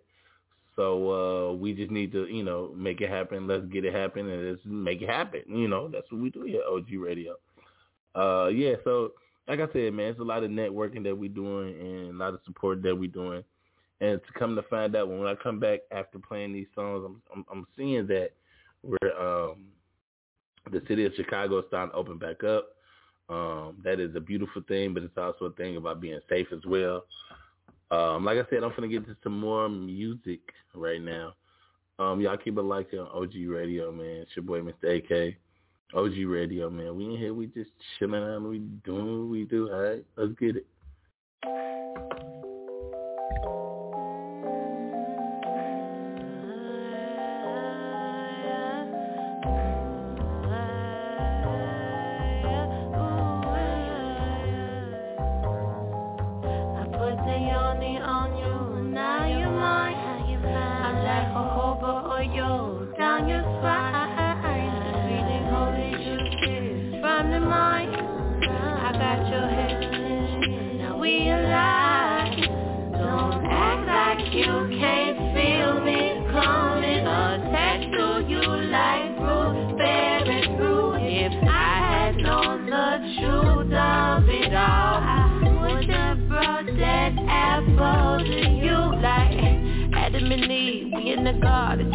[0.75, 1.11] So
[1.51, 3.49] uh, we just need to, you know, make it happen.
[3.49, 5.43] Let's get it happen and let's make it happen.
[5.49, 7.35] You know, that's what we do here at OG Radio.
[8.15, 9.13] Uh, yeah, so
[9.49, 12.35] like I said, man, it's a lot of networking that we're doing and a lot
[12.35, 13.43] of support that we're doing.
[14.01, 17.23] And to come to find out, when I come back after playing these songs, I'm
[17.35, 18.31] I'm, I'm seeing that
[18.83, 19.67] we're um,
[20.71, 22.69] the city of Chicago is starting to open back up.
[23.29, 26.65] Um, that is a beautiful thing, but it's also a thing about being safe as
[26.67, 27.05] well.
[27.91, 30.41] Um, like I said, I'm gonna get to some more music
[30.75, 31.35] right now.
[31.99, 34.23] Um, y'all keep it like on OG Radio, man.
[34.23, 34.97] It's your boy Mr.
[34.97, 35.37] AK.
[35.95, 36.95] OG Radio, man.
[36.97, 39.71] We in here, we just chilling out, we doing what we do.
[39.73, 40.67] All right, let's get it.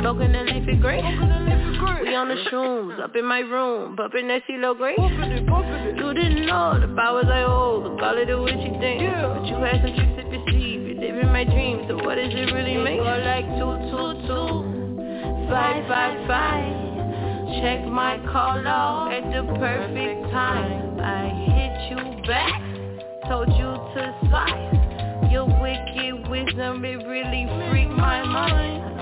[0.04, 0.34] Bumping
[4.28, 4.96] that CeeLo Grey.
[4.98, 9.00] You didn't know the powers I hold, call it a witchy thing.
[9.02, 9.34] Yeah.
[9.34, 12.16] But you had some tricks up your sleeve, you live in my dreams, so what
[12.16, 12.98] does it really mean?
[12.98, 16.84] Go like two, two, two, five, five, five.
[17.62, 21.00] Check my call log at the perfect time.
[21.00, 22.62] I hit you back,
[23.30, 25.30] told you to slide.
[25.32, 28.93] Your wicked wisdom, it really freaked my mind.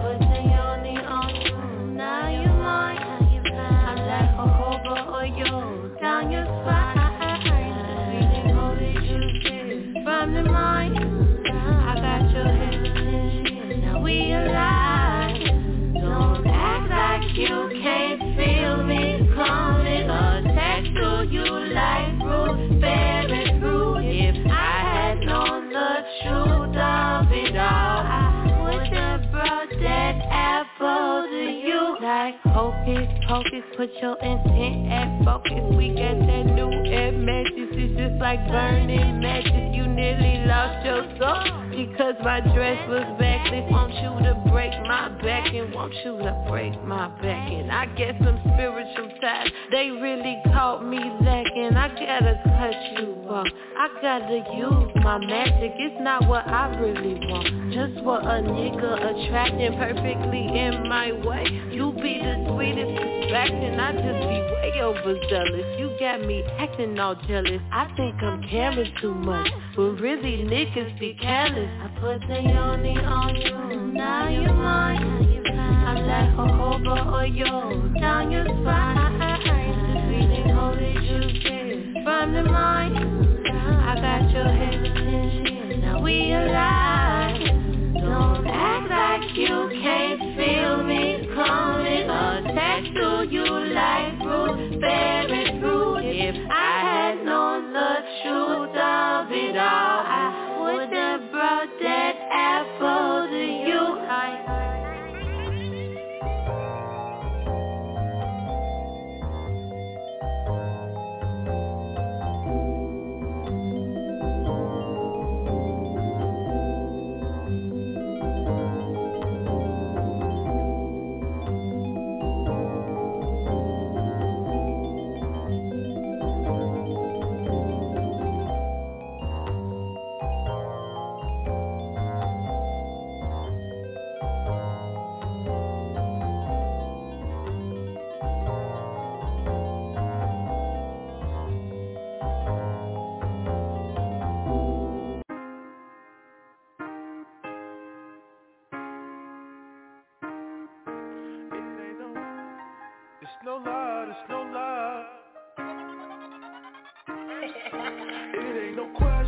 [32.21, 35.57] Hocus pocus, put your intent at focus.
[35.75, 37.11] We got that new air
[37.73, 39.75] It's just like burning matches.
[39.75, 43.71] You nearly lost your soul because my dress was backless.
[43.71, 47.47] Want you to break my back and want you to break my back.
[47.51, 49.47] And I get some spiritual ties.
[49.71, 51.75] They really caught me lacking.
[51.75, 53.47] I gotta cut you off.
[53.77, 55.71] I gotta use my magic.
[55.79, 57.73] It's not what I really want.
[57.73, 61.45] Just what a nigga attracting perfectly in my way.
[61.71, 63.79] You be the sweetest distraction.
[63.79, 65.79] I just be way overzealous.
[65.79, 67.60] You got me acting all jealous.
[67.71, 71.69] I think I'm caring too much, but really niggas be careless.
[71.81, 75.21] I put the yoni on you, now you're mine.
[75.47, 79.41] I'm like a hobo or yo, down your spine.
[79.93, 83.21] The feeling holy juicy from the mind.
[83.47, 87.41] I got your head now we alive.
[87.95, 92.09] Don't act like you can't feel me coming.
[92.09, 95.20] Attached to you like fruit, bearing
[99.71, 100.30] all, I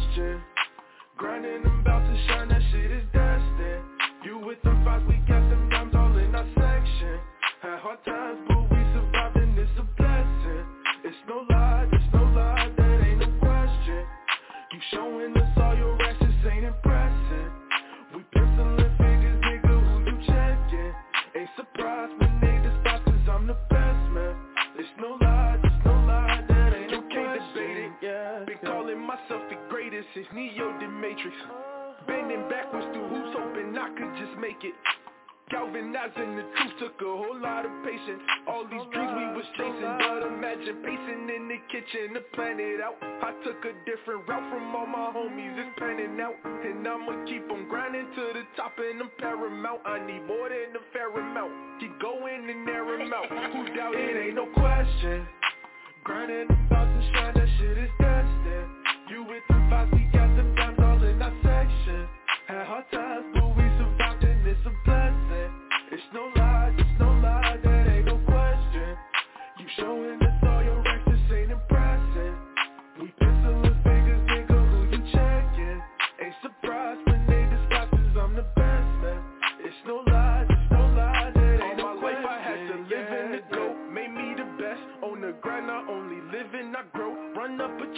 [0.03, 0.41] question.
[1.17, 3.22] Grinding, I'm about to shine, that shit is destined.
[41.91, 42.23] The
[42.59, 42.95] it out.
[43.01, 46.35] I took a different route from all my homies It's panning out.
[46.45, 49.81] And I'ma keep on grinding to the top and I'm paramount.
[49.85, 51.51] I need more than a fair amount.
[51.81, 53.27] Keep going and them out.
[53.51, 54.27] Who doubt it?
[54.27, 55.27] Ain't no question.
[56.03, 58.67] Grinding about to shine, that shit is destined
[59.09, 62.07] You with the vibes, we got them dimes all in our section.
[62.47, 65.51] Had hard times, but we survived and it's a blessing.
[65.91, 68.95] It's no lie, it's no lie, that ain't no question.
[69.59, 70.22] You showing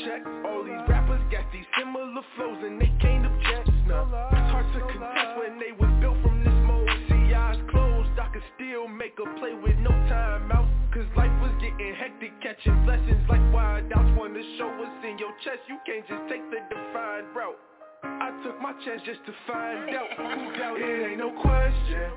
[0.05, 4.69] check, all these rappers got these similar flows And they can't object, no It's hard
[4.73, 6.89] to contest when they was built from this mold.
[7.09, 10.69] See, eyes closed I could still make a play with no time out.
[10.93, 13.25] Cause life was getting hectic Catching blessings.
[13.27, 15.65] Like wild outs Wanna show what's in your chest.
[15.67, 17.57] You can't just take the defined route.
[18.05, 22.13] I took my chance just to find out Who doubt it ain't no question.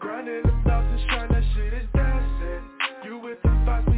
[0.00, 2.64] Grinding them mountains trying that shit is dancing.
[3.04, 3.91] You with the vibes,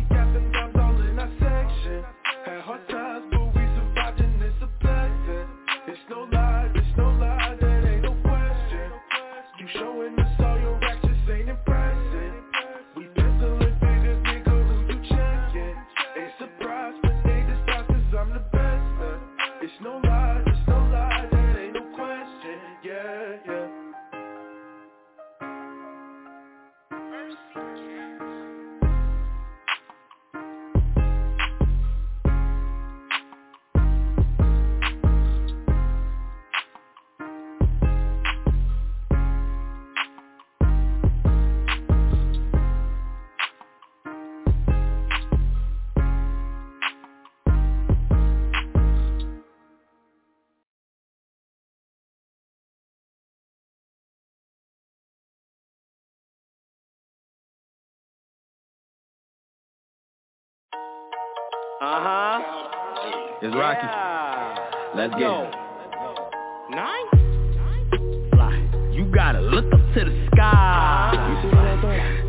[61.95, 62.43] Uh-huh.
[63.41, 63.87] It's Rocky.
[63.87, 64.59] Yeah.
[64.97, 65.47] Let's get go.
[65.47, 65.55] it.
[66.75, 67.07] Nine?
[68.35, 68.91] Fly.
[68.91, 71.15] You gotta look up to the sky.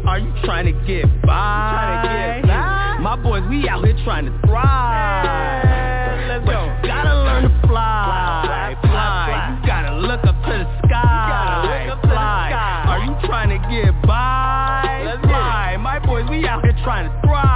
[0.05, 1.33] Are you trying to get by?
[1.33, 2.99] Trying to get by?
[3.01, 5.65] My boys, we out here trying to thrive.
[5.65, 6.61] Yeah, let's but go.
[6.83, 8.45] you gotta learn to fly.
[8.45, 9.57] Fly, fly, fly.
[9.61, 11.25] You gotta look up to the sky.
[11.25, 12.85] gotta look up to the sky.
[12.85, 15.01] Are you trying to get by?
[15.05, 15.77] Let's get fly.
[15.81, 17.54] My boys, we out here trying to thrive.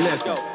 [0.00, 0.47] Let's go.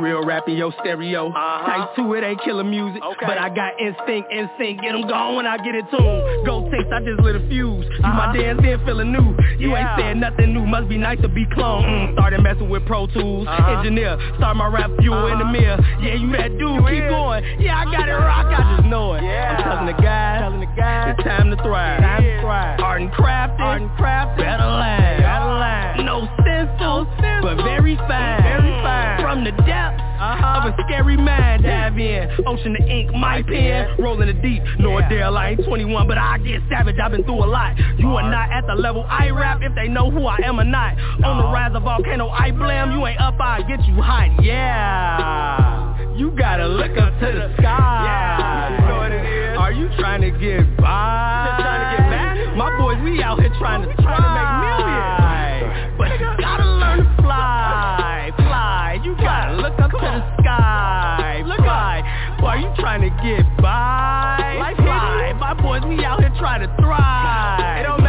[0.00, 1.28] Real rap in your stereo.
[1.28, 1.66] Uh-huh.
[1.66, 3.02] Type 2, it ain't killer music.
[3.04, 3.26] Okay.
[3.26, 4.80] But I got instinct, instinct.
[4.82, 6.46] Get 'em gone when I get it tuned.
[6.46, 7.84] Go taste, I just lit a fuse.
[7.84, 8.32] You my Uh-huh.
[8.32, 9.36] dance then feeling new.
[9.58, 9.76] You Yeah.
[9.92, 10.64] ain't saying nothing new.
[10.66, 11.84] Must be nice to be cloned.
[11.84, 13.46] Mm, started messing with Pro Tools.
[13.46, 13.72] Uh-huh.
[13.76, 15.52] Engineer, start my rap fuel in the Uh-huh.
[15.52, 15.78] mirror.
[16.00, 16.60] Yeah, you that dude.
[16.80, 17.10] You Keep is.
[17.10, 17.44] going.
[17.58, 18.46] Yeah, I got it rock.
[18.46, 19.22] I just know it.
[19.22, 19.56] Yeah.
[19.58, 20.40] I'm telling the guys.
[20.40, 21.14] Telling the guys.
[21.18, 22.00] It's time to thrive.
[22.00, 22.80] Time to thrive.
[22.80, 23.60] Art and crafting.
[23.60, 24.36] Art and crafting.
[24.38, 25.20] Better line.
[25.20, 26.04] Better line.
[26.06, 27.56] No stencil, stencil.
[27.56, 28.42] but very fine.
[28.42, 29.20] Very fine.
[29.20, 29.89] From the depths
[30.20, 30.68] Uh-huh.
[30.68, 32.28] of a scary mind, dive in.
[32.46, 34.62] Ocean of ink, my pen, rolling the deep.
[34.78, 35.06] No Yeah.
[35.06, 36.96] Adele, I ain't 21, but I get savage.
[37.02, 37.76] I've been through a lot.
[37.98, 40.64] You are not at the level I rap if they know who I am or
[40.64, 40.98] not.
[41.24, 42.92] On the rise of volcano, I blam.
[42.92, 44.42] You ain't up, I get you hot.
[44.44, 46.16] Yeah.
[46.16, 48.04] You gotta look up to the sky.
[48.04, 49.58] Yeah, you know what it is.
[49.58, 51.46] Are you trying to get by?
[51.48, 52.56] Just trying to get back?
[52.56, 55.96] My boys, we out here trying to Trying to make millions.
[55.96, 56.08] But
[59.10, 61.98] You gotta look up to the sky, Look fly.
[62.38, 65.32] Boy, you trying to get by, Life fly.
[65.36, 67.99] My boys, we out here trying to thrive.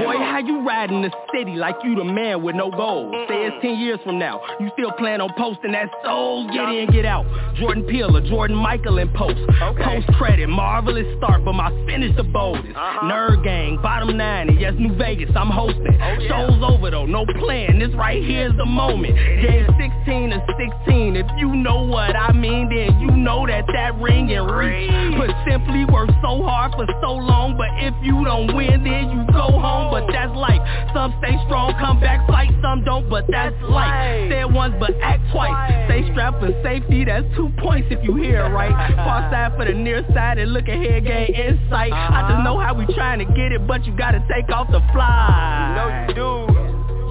[0.00, 3.12] Boy, how you riding the city like you the man with no goals?
[3.28, 4.40] Say it's 10 years from now.
[4.58, 7.26] You still plan on posting that souls, get in, get out.
[7.56, 9.36] Jordan Peele or Jordan Michael in post.
[9.36, 9.84] Okay.
[9.84, 12.74] Post credit, marvelous start, but my finish the boldest.
[12.74, 13.12] Uh-huh.
[13.12, 15.98] Nerd gang, bottom nine, and yes, New Vegas, I'm hosting.
[16.00, 16.28] Oh, yeah.
[16.28, 17.78] Show's over though, no plan.
[17.78, 19.14] This right here's the moment.
[19.14, 20.40] Game 16 to
[20.86, 21.16] 16.
[21.16, 24.90] If you know what I mean, then you know that that ring and reach.
[25.18, 29.26] Put simply worked so hard for so long, but if you don't win, then you
[29.32, 29.89] go home.
[29.90, 30.62] But that's life.
[30.94, 32.50] Some stay strong, come back, fight.
[32.62, 34.30] Some don't, but that's life.
[34.30, 35.50] Say it once, but act twice.
[35.86, 37.04] Stay strapped for safety.
[37.04, 38.70] That's two points if you hear it right.
[39.04, 41.92] Far side for the near side and look ahead, gain insight.
[41.92, 42.42] I just uh-huh.
[42.42, 45.74] know how we trying to get it, but you gotta take off the fly.
[45.74, 46.60] No, you do.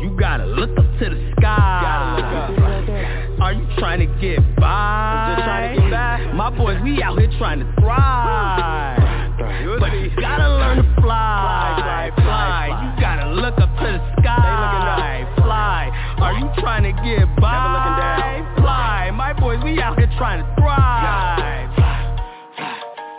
[0.04, 1.80] You gotta look up to the sky.
[1.84, 3.42] Gotta look up.
[3.42, 5.36] Are you trying to get by?
[5.36, 6.34] Just trying to get by.
[6.34, 9.29] My boys, we out here trying to thrive.
[9.40, 12.68] But you gotta learn to fly, fly, fly.
[12.84, 15.90] You gotta look up to the sky, fly.
[16.20, 18.44] Are you trying to get by?
[18.58, 19.12] Fly.
[19.12, 21.70] My boys, we out here trying to thrive.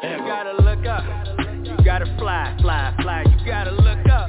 [0.02, 1.04] You gotta look up.
[1.64, 3.24] You gotta fly, fly, fly.
[3.24, 4.28] You gotta look up.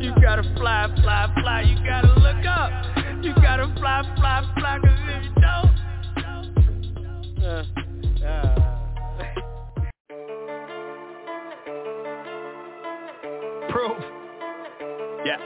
[0.00, 1.60] You gotta fly, fly, fly.
[1.62, 2.70] You gotta look up.
[3.22, 4.78] You gotta fly, fly, fly.
[4.82, 5.70] Cause if you don't,
[7.44, 7.87] uh, uh.
[13.68, 13.96] Proof.
[15.24, 15.36] Yeah.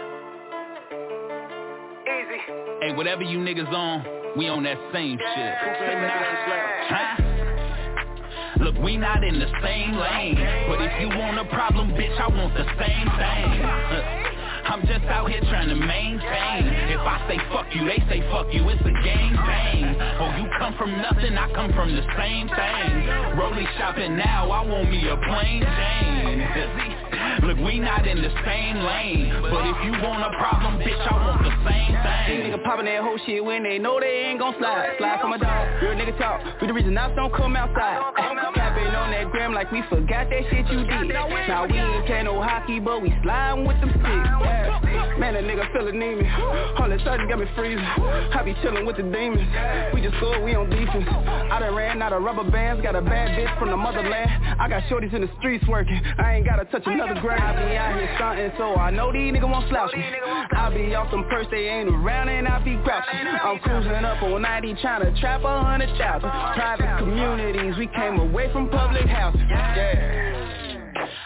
[2.07, 2.39] Easy.
[2.81, 5.55] Hey, whatever you niggas on, we on that same shit.
[6.89, 7.23] Huh?
[8.61, 10.37] Look, we not in the same lane
[10.69, 13.59] But if you want a problem, bitch, I want the same thing
[14.71, 16.63] I'm just out here trying to maintain
[16.95, 19.83] If I say fuck you, they say fuck you, it's a game thing
[20.21, 22.93] Oh, you come from nothing, I come from the same thing
[23.37, 26.92] Rolling shopping now, I want me a plain Jane
[27.41, 31.17] Look, we not in the same lane But if you want a problem, bitch, I
[31.17, 32.23] want the same thing.
[32.29, 34.97] These niggas poppin' that whole shit when they know they ain't gon' slide.
[34.99, 36.61] Slide for my dog, real nigga talk.
[36.61, 38.12] We the reason ops don't come outside.
[38.93, 41.09] On that gram like we forgot that shit you did.
[41.09, 44.05] Now we ain't play no hockey, but we sliding with them sticks.
[44.05, 45.17] Yeah.
[45.19, 46.27] Man, that nigga feel anemic.
[46.79, 47.81] All a sudden got me freezing.
[47.81, 49.49] I be chillin' with the demons.
[49.95, 51.09] We just scored, we on defense.
[51.09, 54.31] I done ran out of rubber bands, got a bad bitch from the motherland.
[54.61, 56.01] I got shorties in the streets working.
[56.19, 57.41] I ain't gotta touch another gram.
[57.41, 60.05] I be out here stunting, so I know these niggas won't slouch me.
[60.05, 63.17] I be off some purse, they ain't around and I be grouchy.
[63.25, 66.29] I'm cruising up on 90 trying to trap a hundred thousand.
[66.29, 69.49] Private communities, we came away from public housing.
[69.49, 70.33] Yeah.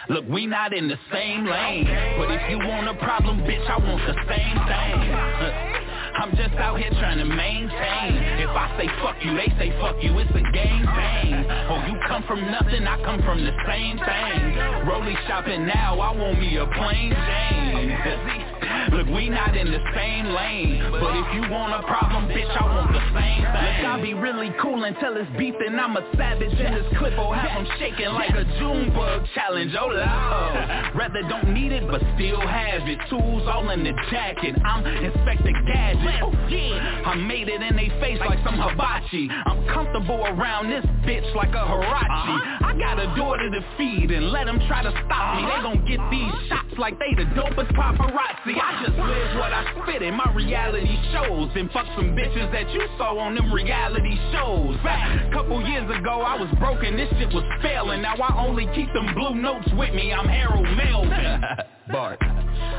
[0.09, 1.85] Look, we not in the same lane.
[2.17, 5.73] But if you want a problem, bitch, I want the same thing.
[6.17, 8.15] I'm just out here trying to maintain.
[8.41, 11.45] If I say fuck you, they say fuck you, it's a game thing.
[11.69, 14.87] Oh, you come from nothing, I come from the same thing.
[14.87, 18.57] Rolling shopping now, I want me a plain Jane
[18.91, 20.79] Look, we not in the same lane.
[20.91, 23.67] But if you want a problem, bitch, I want the same thing.
[23.67, 26.53] Look, I be really cool until it's beef and I'm a savage.
[26.57, 30.95] In this clip Or have them shaking like a June bug challenge, oh lord.
[30.95, 32.99] Rather don't need it, but still have it.
[33.09, 36.23] Tools all in the jacket, I'm Inspector Gadget.
[36.23, 39.29] Oh yeah, I made it in they face like some hibachi.
[39.29, 42.65] I'm comfortable around this bitch like a Huarache uh-huh.
[42.65, 45.45] I got a door to defeat and let them try to stop me.
[45.45, 45.61] They uh-huh.
[45.61, 48.57] gon' get these shots like they the dopest paparazzi.
[48.57, 50.13] I just live what I spit in.
[50.13, 51.49] My reality shows.
[51.55, 54.77] And fuck some bitches that you saw on them reality shows.
[54.83, 58.01] Back couple years ago I was broken, this shit was failing.
[58.01, 61.43] Now I only keep them blue notes with me, I'm Harold Melvin.
[61.91, 62.19] Bart.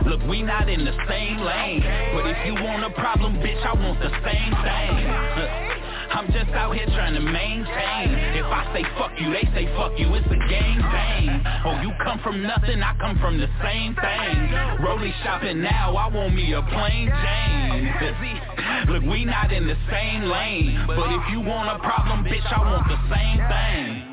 [0.07, 1.83] Look, we not in the same lane.
[2.15, 5.75] But if you want a problem, bitch, I want the same thing
[6.11, 8.09] I'm just out here trying to maintain.
[8.37, 11.29] If I say fuck you, they say fuck you, it's a game thing.
[11.65, 14.85] Oh, you come from nothing, I come from the same thing.
[14.85, 18.89] Rolling shopping now, I want me a plain Jane.
[18.89, 20.85] Look, we not in the same lane.
[20.87, 24.08] But if you want a problem, bitch, I want the same thing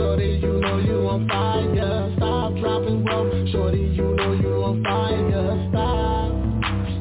[0.00, 2.12] shorty, you know you on fire.
[2.16, 5.68] Stop, drop, and shorty, you know you on fire.
[5.68, 6.32] Stop,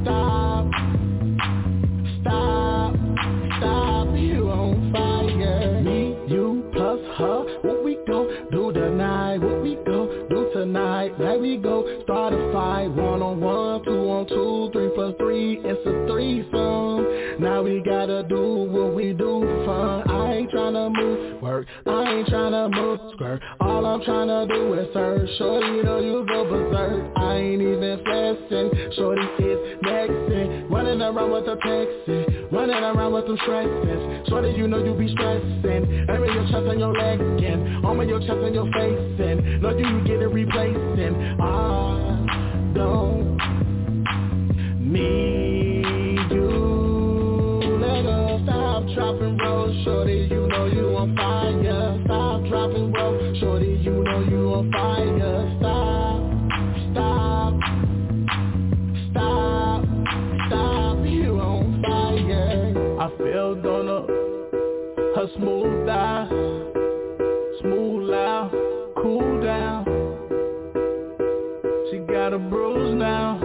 [0.01, 0.65] stop,
[2.21, 2.95] stop,
[3.57, 5.81] stop, you on fire.
[5.81, 9.37] Me, you, plus her, what we gon' do tonight?
[9.37, 11.17] What we gon' do tonight?
[11.17, 13.78] There we go, start a fight, one on one,
[14.29, 17.41] two three plus three, it's a threesome.
[17.41, 20.09] Now we gotta do what we do fun.
[20.09, 23.41] I ain't tryna move work, I ain't tryna move skirt.
[23.59, 25.27] All I'm tryna do is serve.
[25.37, 27.11] Shorty, you know you go berserk.
[27.17, 28.93] I ain't even flexing.
[28.95, 34.29] Shorty is nexting, running around with the texting, running around with them stresses.
[34.29, 36.07] Shorty, you know you be stressing.
[36.09, 39.77] Every your chest and your and arm in your chest and your face and know
[39.77, 41.15] you get it replacing.
[41.41, 43.48] I don't
[44.89, 46.49] need you.
[47.79, 50.27] Let us stop, drop and roll, shorty.
[50.29, 52.01] You know you on fire.
[52.05, 53.79] Stop, drop and roll, shorty.
[53.81, 55.57] You know you on fire.
[55.59, 56.21] Stop,
[56.91, 57.53] stop,
[59.11, 59.85] stop,
[60.47, 61.05] stop.
[61.05, 62.99] You on fire.
[62.99, 64.19] I feel gonna
[65.15, 66.29] her smooth down,
[67.61, 68.51] smooth out,
[69.01, 69.85] cool down.
[71.91, 73.39] She got a bruise now,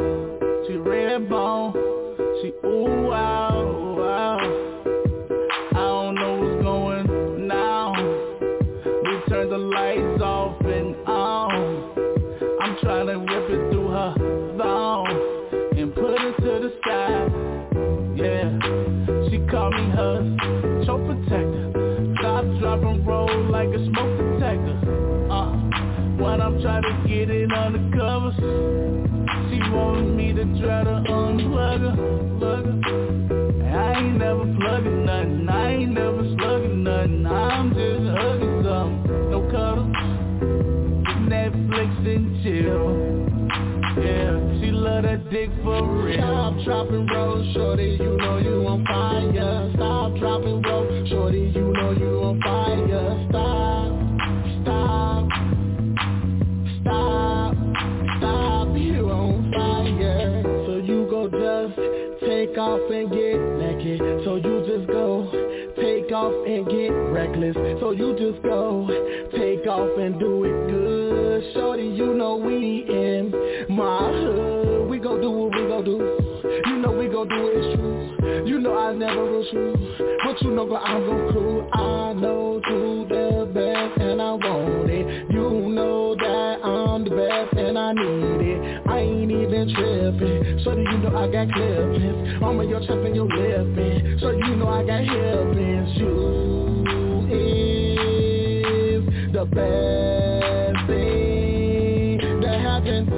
[92.55, 94.19] Of your chest and your living.
[94.21, 95.97] So you know I got heavens.
[95.97, 103.09] You is the best thing that happened.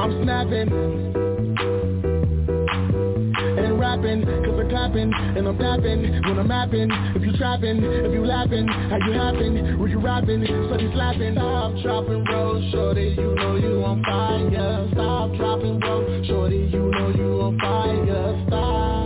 [0.00, 1.17] I'm snapping
[3.88, 8.24] rapping, cause I clapping, and I'm tapping, when I'm rapping, if you trapping, if you
[8.24, 13.34] laughing, how you happen, were you rapping, so you slapping, stop dropping bro, shorty, you
[13.34, 18.97] know you on fire, stop dropping bro, shorty, you know you on fire, stop.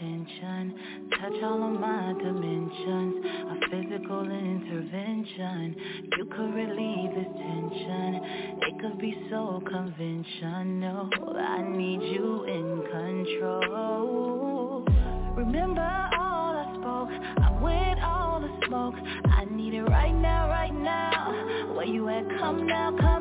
[0.00, 0.74] attention.
[1.20, 3.24] Touch all of my dimensions.
[3.24, 5.76] A physical intervention.
[6.16, 8.20] You could relieve this tension.
[8.62, 14.84] It could be so conventional I need you in control.
[15.36, 15.80] Remember
[16.18, 17.10] all I spoke.
[17.42, 18.94] I went all the smoke.
[19.26, 21.74] I need it right now, right now.
[21.74, 22.24] Where you at?
[22.38, 23.19] Come now, come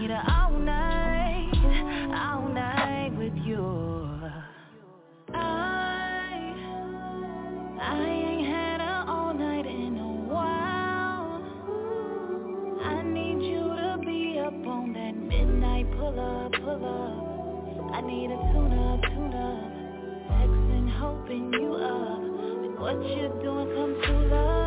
[0.00, 1.52] need an all night,
[2.14, 4.18] all night with you.
[5.34, 6.54] I,
[7.78, 11.42] I ain't had an all night in a while.
[12.82, 17.92] I need you to be up on that midnight pull up, pull up.
[17.92, 19.70] I need a tune up, tune up.
[20.30, 22.80] Texting, hoping you up.
[22.80, 24.59] What you doing, come to love.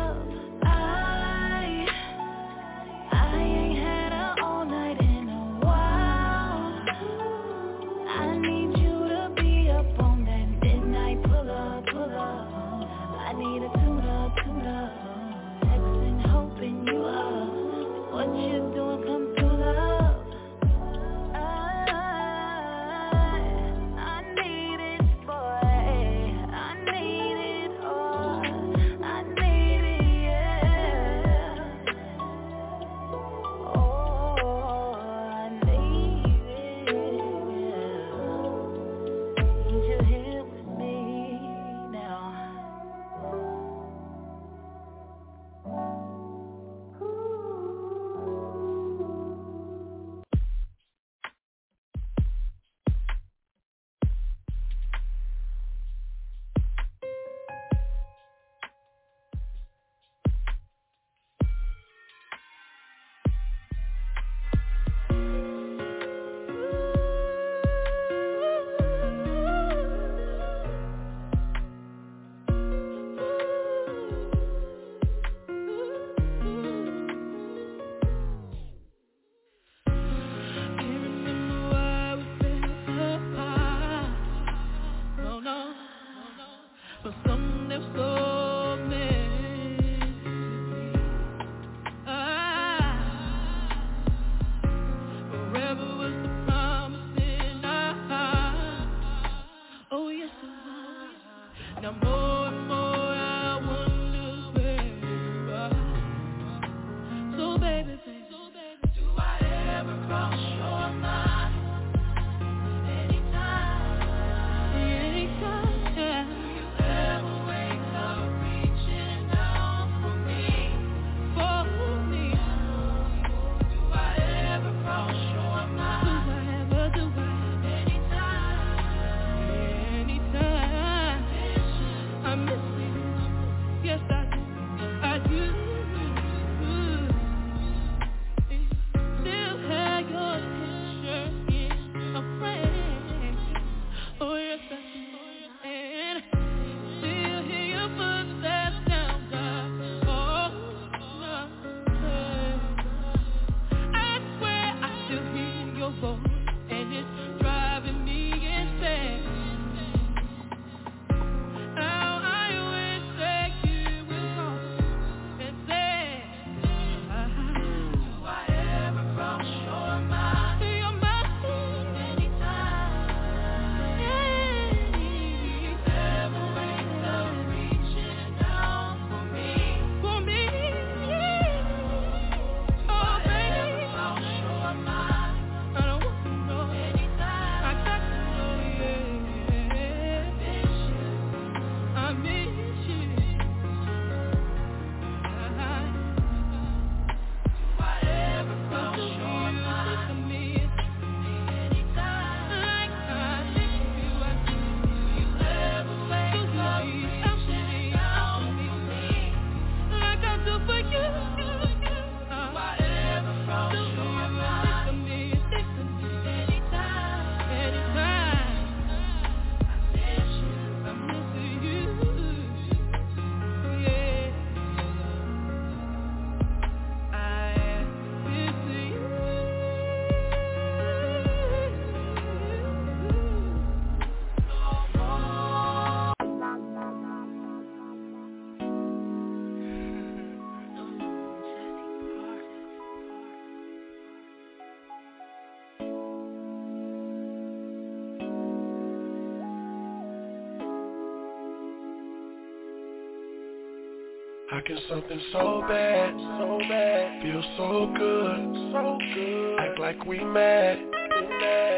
[254.66, 259.58] Can something so bad, so bad, feel so good, so good?
[259.60, 260.78] Act like we mad,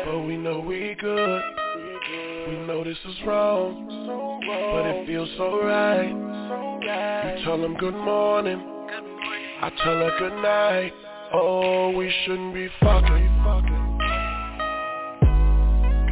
[0.04, 1.42] but we know we good.
[2.48, 3.88] We know this is wrong,
[4.46, 6.10] but it feels so right.
[7.38, 8.60] You tell them good morning,
[9.62, 10.92] I tell her good night.
[11.32, 13.32] Oh, we shouldn't be fucking.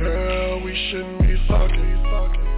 [0.01, 2.54] Girl, we shouldn't be fucking.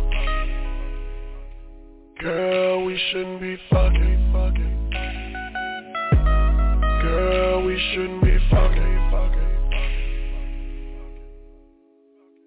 [2.27, 4.33] Girl, we shouldn't be fucking.
[7.01, 8.97] Girl, we shouldn't be fucking.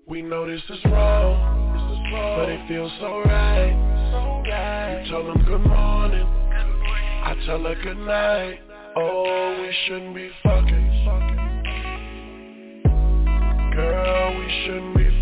[0.05, 3.71] We know this is wrong, but it feels so right.
[4.43, 8.59] You tell them good morning, I tell her good night.
[8.97, 10.88] Oh, we shouldn't be fucking.
[13.77, 15.18] Girl, we shouldn't be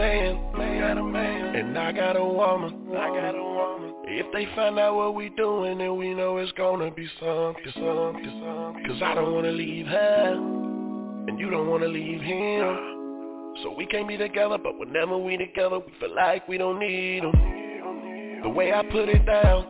[0.00, 3.94] man, got a man, and I got a woman, I got a woman.
[4.04, 8.24] If they find out what we doing, then we know it's gonna be something, something,
[8.24, 8.84] something.
[8.86, 10.32] Cause I don't wanna leave her,
[11.28, 13.56] and you don't wanna leave him.
[13.62, 17.22] So we can't be together, but whenever we together, we feel like we don't need
[17.22, 18.40] them.
[18.42, 19.66] The way I put it down,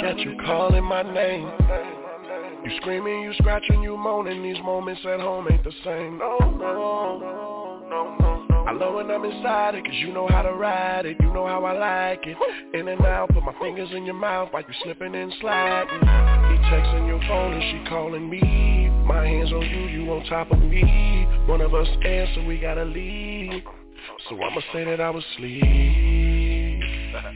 [0.00, 1.48] got you calling my name.
[2.64, 6.18] You screaming, you scratching, you moaning, these moments at home ain't the same.
[6.18, 8.35] No, no, no, no, no.
[8.66, 11.46] I love when I'm inside it, cause you know how to ride it, you know
[11.46, 12.36] how I like it.
[12.74, 16.00] In and out, put my fingers in your mouth while you're slipping and sliding.
[16.00, 18.90] He texting your phone and she calling me.
[19.06, 20.82] My hands on you, you on top of me.
[21.46, 23.62] One of us answer, we gotta leave.
[24.28, 25.62] So I'ma say that I was asleep.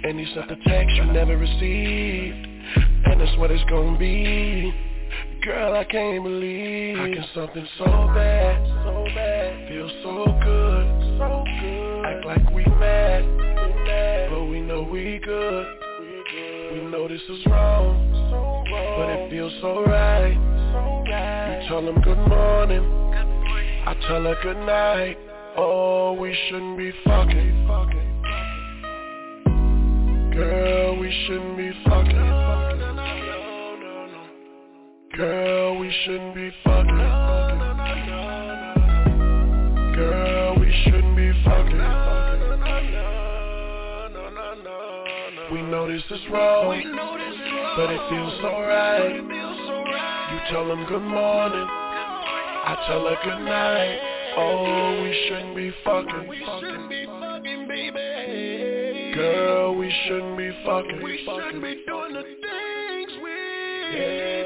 [0.05, 2.47] And he sent the text you never received.
[3.07, 4.75] And that's what it's gonna be.
[5.43, 11.45] Girl, I can't believe How can something so bad, so bad Feel so good, so
[11.61, 12.05] good.
[12.07, 15.67] Act like we mad, we mad But we know we good,
[16.01, 20.35] we good We know this is wrong, so wrong But it feels so right,
[20.73, 21.63] so right.
[21.63, 22.85] You tell them good morning.
[23.87, 25.17] I tell her good night.
[25.57, 27.67] Oh, we shouldn't be fucking.
[30.33, 32.31] Girl, we shouldn't be fucking.
[35.17, 36.97] Girl, we shouldn't be fucking.
[39.97, 41.10] Girl, we shouldn't
[41.51, 42.51] be fucking.
[45.53, 46.67] We know this is wrong,
[47.77, 49.17] but it feels so right.
[50.33, 53.99] You tell them good morning, I tell her good night.
[54.37, 56.27] Oh, we shouldn't be fucking.
[59.15, 61.03] Girl, we shouldn't be fucking.
[61.03, 63.31] We shouldn't be doing the things we
[63.93, 64.40] do.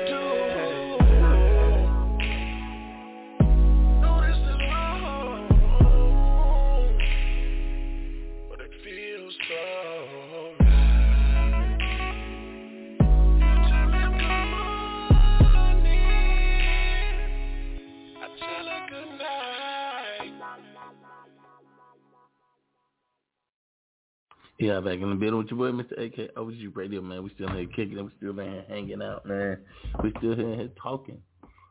[24.65, 25.93] Yeah, back in the middle with your boy, Mr.
[26.07, 27.23] AK OG Radio, man.
[27.23, 28.03] We still here kicking it.
[28.03, 29.59] We still here hanging out, man.
[30.03, 31.21] We still here talking.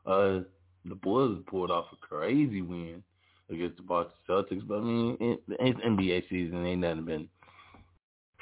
[0.05, 0.41] Uh,
[0.85, 3.01] the Bulls pulled off a crazy win
[3.49, 6.63] against the Boston Celtics, but I mean, it's NBA season.
[6.67, 7.29] Ain't nothing been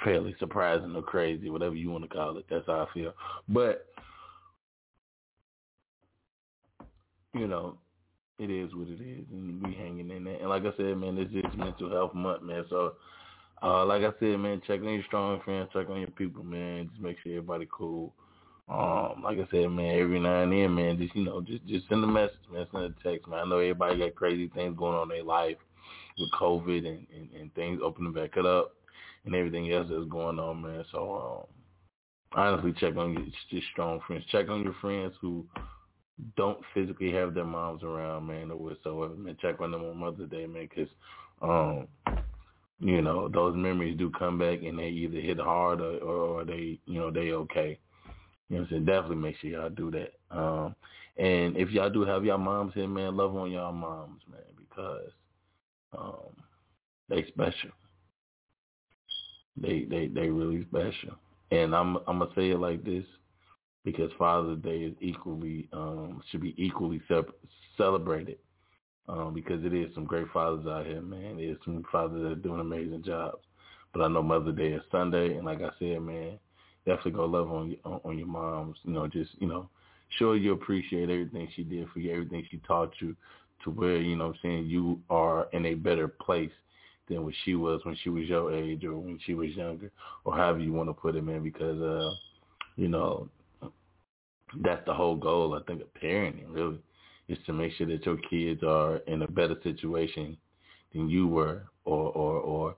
[0.04, 2.44] fairly surprising or crazy, whatever you want to call it.
[2.50, 3.14] That's how I feel.
[3.48, 3.86] But
[7.34, 7.78] you know,
[8.38, 10.42] it is what it is, and we hanging in there.
[10.42, 12.66] And like I said, man, this is mental health month, man.
[12.70, 12.96] So
[13.64, 16.90] uh, like I said, man, check on your strong friends, check on your people, man.
[16.90, 18.14] Just make sure everybody cool.
[18.70, 21.88] Um, like I said, man, every now and then, man, just you know, just just
[21.90, 23.40] send a message, man, send a text, man.
[23.40, 25.58] I know everybody got crazy things going on in their life
[26.18, 28.74] with COVID and, and, and things opening back up
[29.26, 30.86] and everything else that's going on, man.
[30.92, 31.48] So
[32.34, 34.24] um, honestly, check on your just strong friends.
[34.32, 35.46] Check on your friends who
[36.38, 39.14] don't physically have their moms around, man, or whatsoever.
[39.16, 40.90] Man, check on them on Mother's Day, man, because
[41.42, 41.88] um,
[42.82, 46.80] you know, those memories do come back and they either hit hard or, or, they,
[46.86, 47.78] you know, they okay.
[48.50, 48.86] You know saying?
[48.86, 50.14] Definitely make sure y'all do that.
[50.32, 50.76] Um,
[51.18, 55.12] and if y'all do have y'all moms here, man, love on y'all moms, man, because
[55.98, 56.36] um,
[57.08, 57.70] they special.
[59.58, 61.16] They they they really special.
[61.52, 63.06] And I'm I'm gonna say it like this
[63.84, 67.02] because Father's Day is equally um, should be equally
[67.78, 68.38] celebrated
[69.12, 71.38] um, because it is some great fathers out here, man.
[71.38, 73.44] There's some fathers that are doing amazing jobs.
[73.94, 76.40] But I know Mother's Day is Sunday, and like I said, man,
[76.86, 78.78] definitely go love on on, on your moms.
[78.84, 79.70] You know, just you know,
[80.18, 83.16] show you appreciate everything she did for you, everything she taught you,
[83.64, 86.52] to where you know, I'm saying you are in a better place
[87.10, 89.92] than what she was when she was your age or when she was younger
[90.24, 92.12] or however you want to put it, man, because, uh,
[92.78, 93.28] you know,
[94.64, 96.80] that's the whole goal, I think, of parenting, really,
[97.28, 100.38] is to make sure that your kids are in a better situation
[100.94, 102.76] than you were or, or, or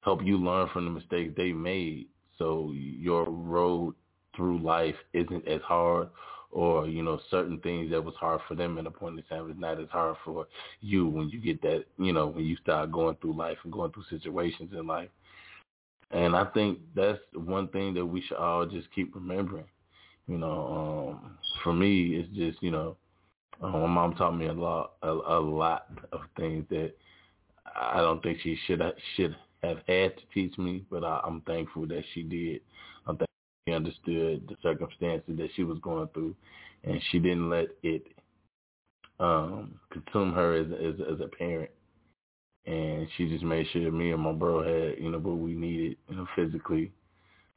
[0.00, 2.06] help you learn from the mistakes they made.
[2.38, 3.94] So your road
[4.36, 6.08] through life isn't as hard
[6.52, 9.50] or you know certain things that was hard for them at a point in time
[9.50, 10.46] is not as hard for
[10.80, 13.90] you when you get that you know when you start going through life and going
[13.90, 15.08] through situations in life.
[16.10, 19.64] And i think that's one thing that we should all just keep remembering.
[20.28, 22.96] You know um for me it's just you know
[23.60, 26.92] uh, my mom taught me a lot a, a lot of things that
[27.76, 28.80] i don't think she should
[29.16, 32.60] should have had to teach me but I, i'm thankful that she did
[33.06, 33.26] i'm thankful
[33.68, 36.34] she understood the circumstances that she was going through,
[36.82, 38.04] and she didn't let it
[39.20, 41.70] um, consume her as, as as a parent.
[42.66, 45.96] And she just made sure me and my bro had you know what we needed,
[46.08, 46.92] you know, physically.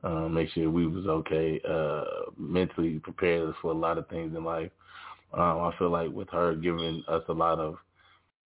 [0.03, 4.35] Uh, make sure we was okay, uh, mentally prepared us for a lot of things
[4.35, 4.69] in life.
[5.35, 7.75] Um, I feel like with her giving us a lot of,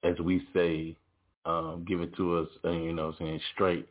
[0.03, 0.97] as we say,
[1.45, 3.87] um, giving to us, uh, you know, saying straight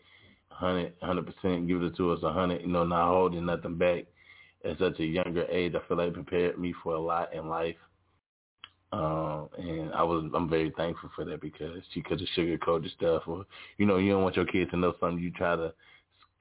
[0.49, 4.05] hundred hundred percent give it to us a hundred, you know, not holding nothing back
[4.65, 5.75] at such a younger age.
[5.75, 7.77] I feel like it prepared me for a lot in life.
[8.91, 13.23] Um, and I was I'm very thankful for that because she could have sugarcoated stuff
[13.27, 13.45] or
[13.77, 15.73] you know, you don't want your kids to know something, you try to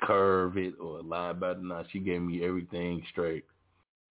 [0.02, 1.64] curve it or lie about it.
[1.64, 3.46] Now she gave me everything straight,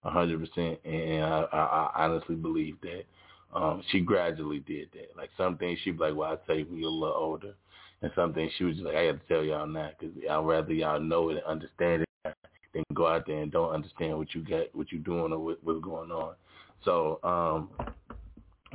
[0.07, 3.05] a hundred percent and I, I, I honestly believe that.
[3.55, 5.17] Um, she gradually did that.
[5.17, 7.55] Like some things she'd be like, Well, I'll tell you when you're a little older
[8.03, 10.73] and something she was just like, I got to tell y'all now because I'd rather
[10.73, 12.35] y'all know it and understand it
[12.75, 15.59] than go out there and don't understand what you got, what you're doing or what,
[15.63, 16.35] what's going on.
[16.85, 17.71] So, um,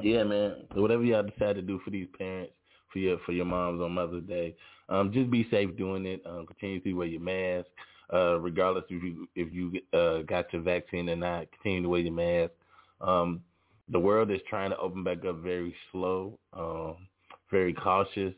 [0.01, 2.53] yeah, man, whatever y'all decide to do for these parents,
[2.91, 4.55] for your for your moms on Mother's Day,
[4.89, 6.21] um, just be safe doing it.
[6.25, 7.67] Um, continue to wear your mask,
[8.13, 11.51] uh, regardless if you if you uh, got your vaccine or not.
[11.53, 12.51] Continue to wear your mask.
[12.99, 13.41] Um,
[13.89, 17.07] the world is trying to open back up very slow, um,
[17.49, 18.33] very cautious.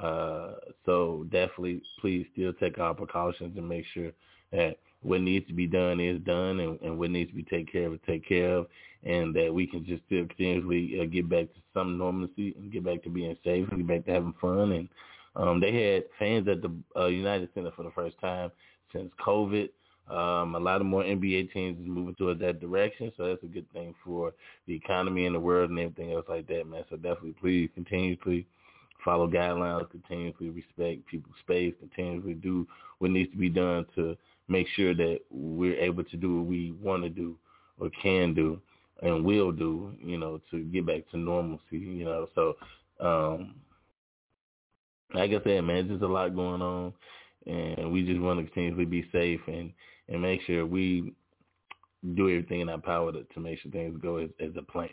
[0.00, 0.52] Uh,
[0.86, 4.12] so definitely, please still take our precautions and make sure
[4.52, 7.66] that what needs to be done is done, and, and what needs to be taken
[7.66, 8.66] care of is taken care of,
[9.04, 12.84] and that we can just still continuously uh, get back to some normalcy and get
[12.84, 14.72] back to being safe and get back to having fun.
[14.72, 14.88] And
[15.36, 18.50] um, they had fans at the uh, United Center for the first time
[18.92, 19.68] since COVID.
[20.10, 23.46] Um, a lot of more NBA teams is moving towards that direction, so that's a
[23.46, 24.32] good thing for
[24.66, 26.84] the economy and the world and everything else like that, man.
[26.88, 28.46] So definitely, please continuously
[29.04, 32.66] follow guidelines, continuously respect people's space, continuously do
[32.98, 34.16] what needs to be done to
[34.48, 37.36] make sure that we're able to do what we want to do
[37.78, 38.60] or can do
[39.02, 42.28] and will do, you know, to get back to normalcy, you know.
[42.34, 42.56] So,
[43.00, 43.54] um,
[45.14, 46.92] like I said, man, there's a lot going on,
[47.46, 49.72] and we just want to continuously be safe and
[50.08, 51.12] and make sure we
[52.14, 54.88] do everything in our power to, to make sure things go as, as a plan.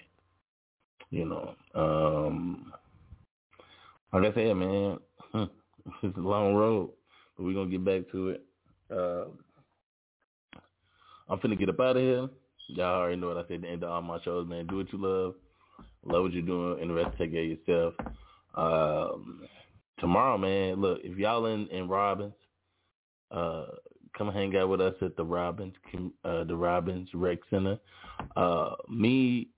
[1.12, 2.74] You know, um,
[4.12, 4.98] like I said, man,
[6.04, 6.91] it's a long road,
[7.38, 8.43] but we're gonna get back to it.
[8.91, 9.26] Uh,
[11.30, 12.28] I'm finna get up out of here.
[12.68, 14.68] Y'all already know what I said at the end of all my shows, man.
[14.68, 15.36] Do what you love,
[16.04, 17.93] love what you're doing, and the rest take care of yourself.
[18.56, 19.41] Um,
[20.00, 22.34] tomorrow, man, look, if y'all in in Robbins,
[23.32, 23.66] uh,
[24.18, 25.74] come hang out with us at the Robbins,
[26.24, 27.78] uh, the Robbins Rec Center.
[28.36, 29.50] Uh, me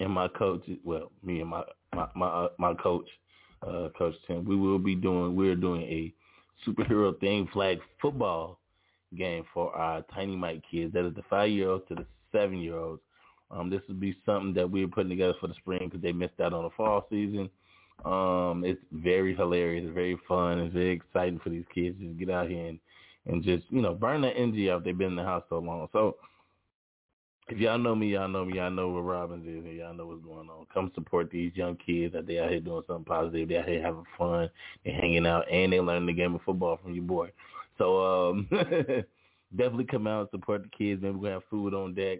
[0.00, 1.64] and my coach, well, me and my
[1.94, 3.08] my my, uh, my coach
[3.66, 4.44] uh, Coach Tim.
[4.44, 6.12] We will be doing, we're doing a
[6.66, 8.58] superhero themed flag football
[9.16, 10.92] game for our Tiny Mite kids.
[10.92, 13.00] That is the five-year-olds to the seven-year-olds.
[13.50, 16.38] Um, this will be something that we're putting together for the spring because they missed
[16.40, 17.48] out on the fall season.
[18.04, 22.30] Um, it's very hilarious, very fun, it's very exciting for these kids to just get
[22.30, 22.78] out here and,
[23.26, 24.84] and just, you know, burn that energy out.
[24.84, 25.88] They've been in the house so long.
[25.92, 26.16] So
[27.48, 28.56] if y'all know me, y'all know me.
[28.56, 30.66] Y'all know what Robbins is, and y'all know what's going on.
[30.72, 33.48] Come support these young kids that they out here doing something positive.
[33.48, 34.50] They out here having fun,
[34.84, 37.30] they hanging out, and they learning the game of football from your boy.
[37.78, 38.46] So um,
[39.56, 41.02] definitely come out and support the kids.
[41.02, 42.18] Maybe we'll have food on deck.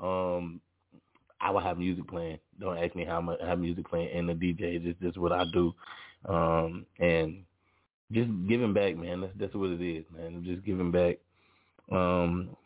[0.00, 0.60] Um,
[1.40, 2.38] I will have music playing.
[2.62, 4.82] Don't ask me how much how music playing and the DJ.
[4.82, 5.74] Just just what I do,
[6.28, 7.44] um, and
[8.12, 9.22] just giving back, man.
[9.22, 10.44] That's that's what it is, man.
[10.44, 11.18] Just giving back.
[11.90, 12.56] Um,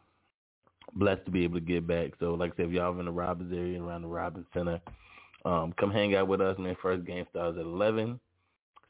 [0.94, 2.12] blessed to be able to give back.
[2.20, 4.80] So like I said, if y'all in the Robbins area around the Robbins Center,
[5.44, 6.76] um, come hang out with us, man.
[6.82, 8.20] First game starts at 11.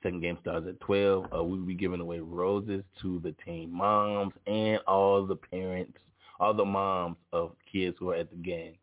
[0.03, 1.25] Second game starts at 12.
[1.25, 5.99] Uh, we'll be giving away roses to the team moms and all the parents,
[6.41, 8.75] all the moms of kids who are at the game.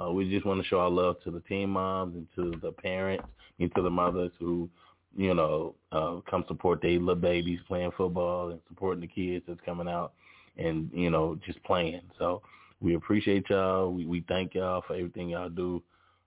[0.00, 2.72] Uh, we just want to show our love to the team moms and to the
[2.72, 3.24] parents
[3.58, 4.68] and to the mothers who
[5.16, 9.60] you know, uh, come support their little babies playing football and supporting the kids that's
[9.64, 10.12] coming out
[10.56, 12.02] and, you know, just playing.
[12.18, 12.42] So
[12.80, 13.92] we appreciate y'all.
[13.92, 15.82] We we thank y'all for everything y'all do.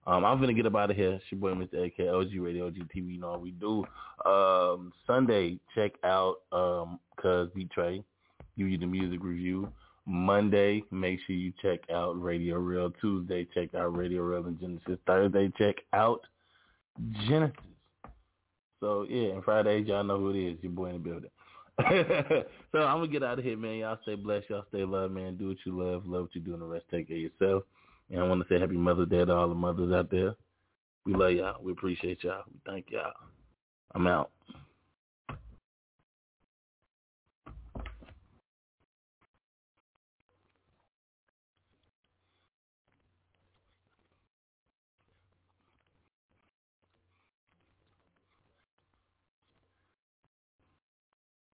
[0.07, 1.13] Um, I'm gonna get up out of here.
[1.13, 1.85] It's your boy Mr.
[1.85, 3.85] AK, OG Radio, OG TV, you know we do.
[4.25, 8.03] Um, Sunday, check out um Cuz Trey,
[8.57, 9.71] give you the music review.
[10.05, 12.91] Monday, make sure you check out Radio Real.
[13.01, 14.97] Tuesday, check out Radio Real and Genesis.
[15.05, 16.21] Thursday, check out
[17.27, 17.55] Genesis.
[18.79, 20.57] So yeah, and Fridays, y'all know who it is.
[20.63, 21.29] Your boy in the building.
[22.71, 23.75] so I'm gonna get out of here, man.
[23.75, 24.49] Y'all stay blessed.
[24.49, 25.37] Y'all stay loved, man.
[25.37, 26.05] Do what you love.
[26.05, 27.63] Love what you do, and the rest take care of yourself.
[28.09, 30.35] And I want to say Happy Mother's Day to all the mothers out there.
[31.05, 31.63] We love y'all.
[31.63, 32.43] We appreciate y'all.
[32.51, 33.13] We thank y'all.
[33.95, 34.31] I'm out.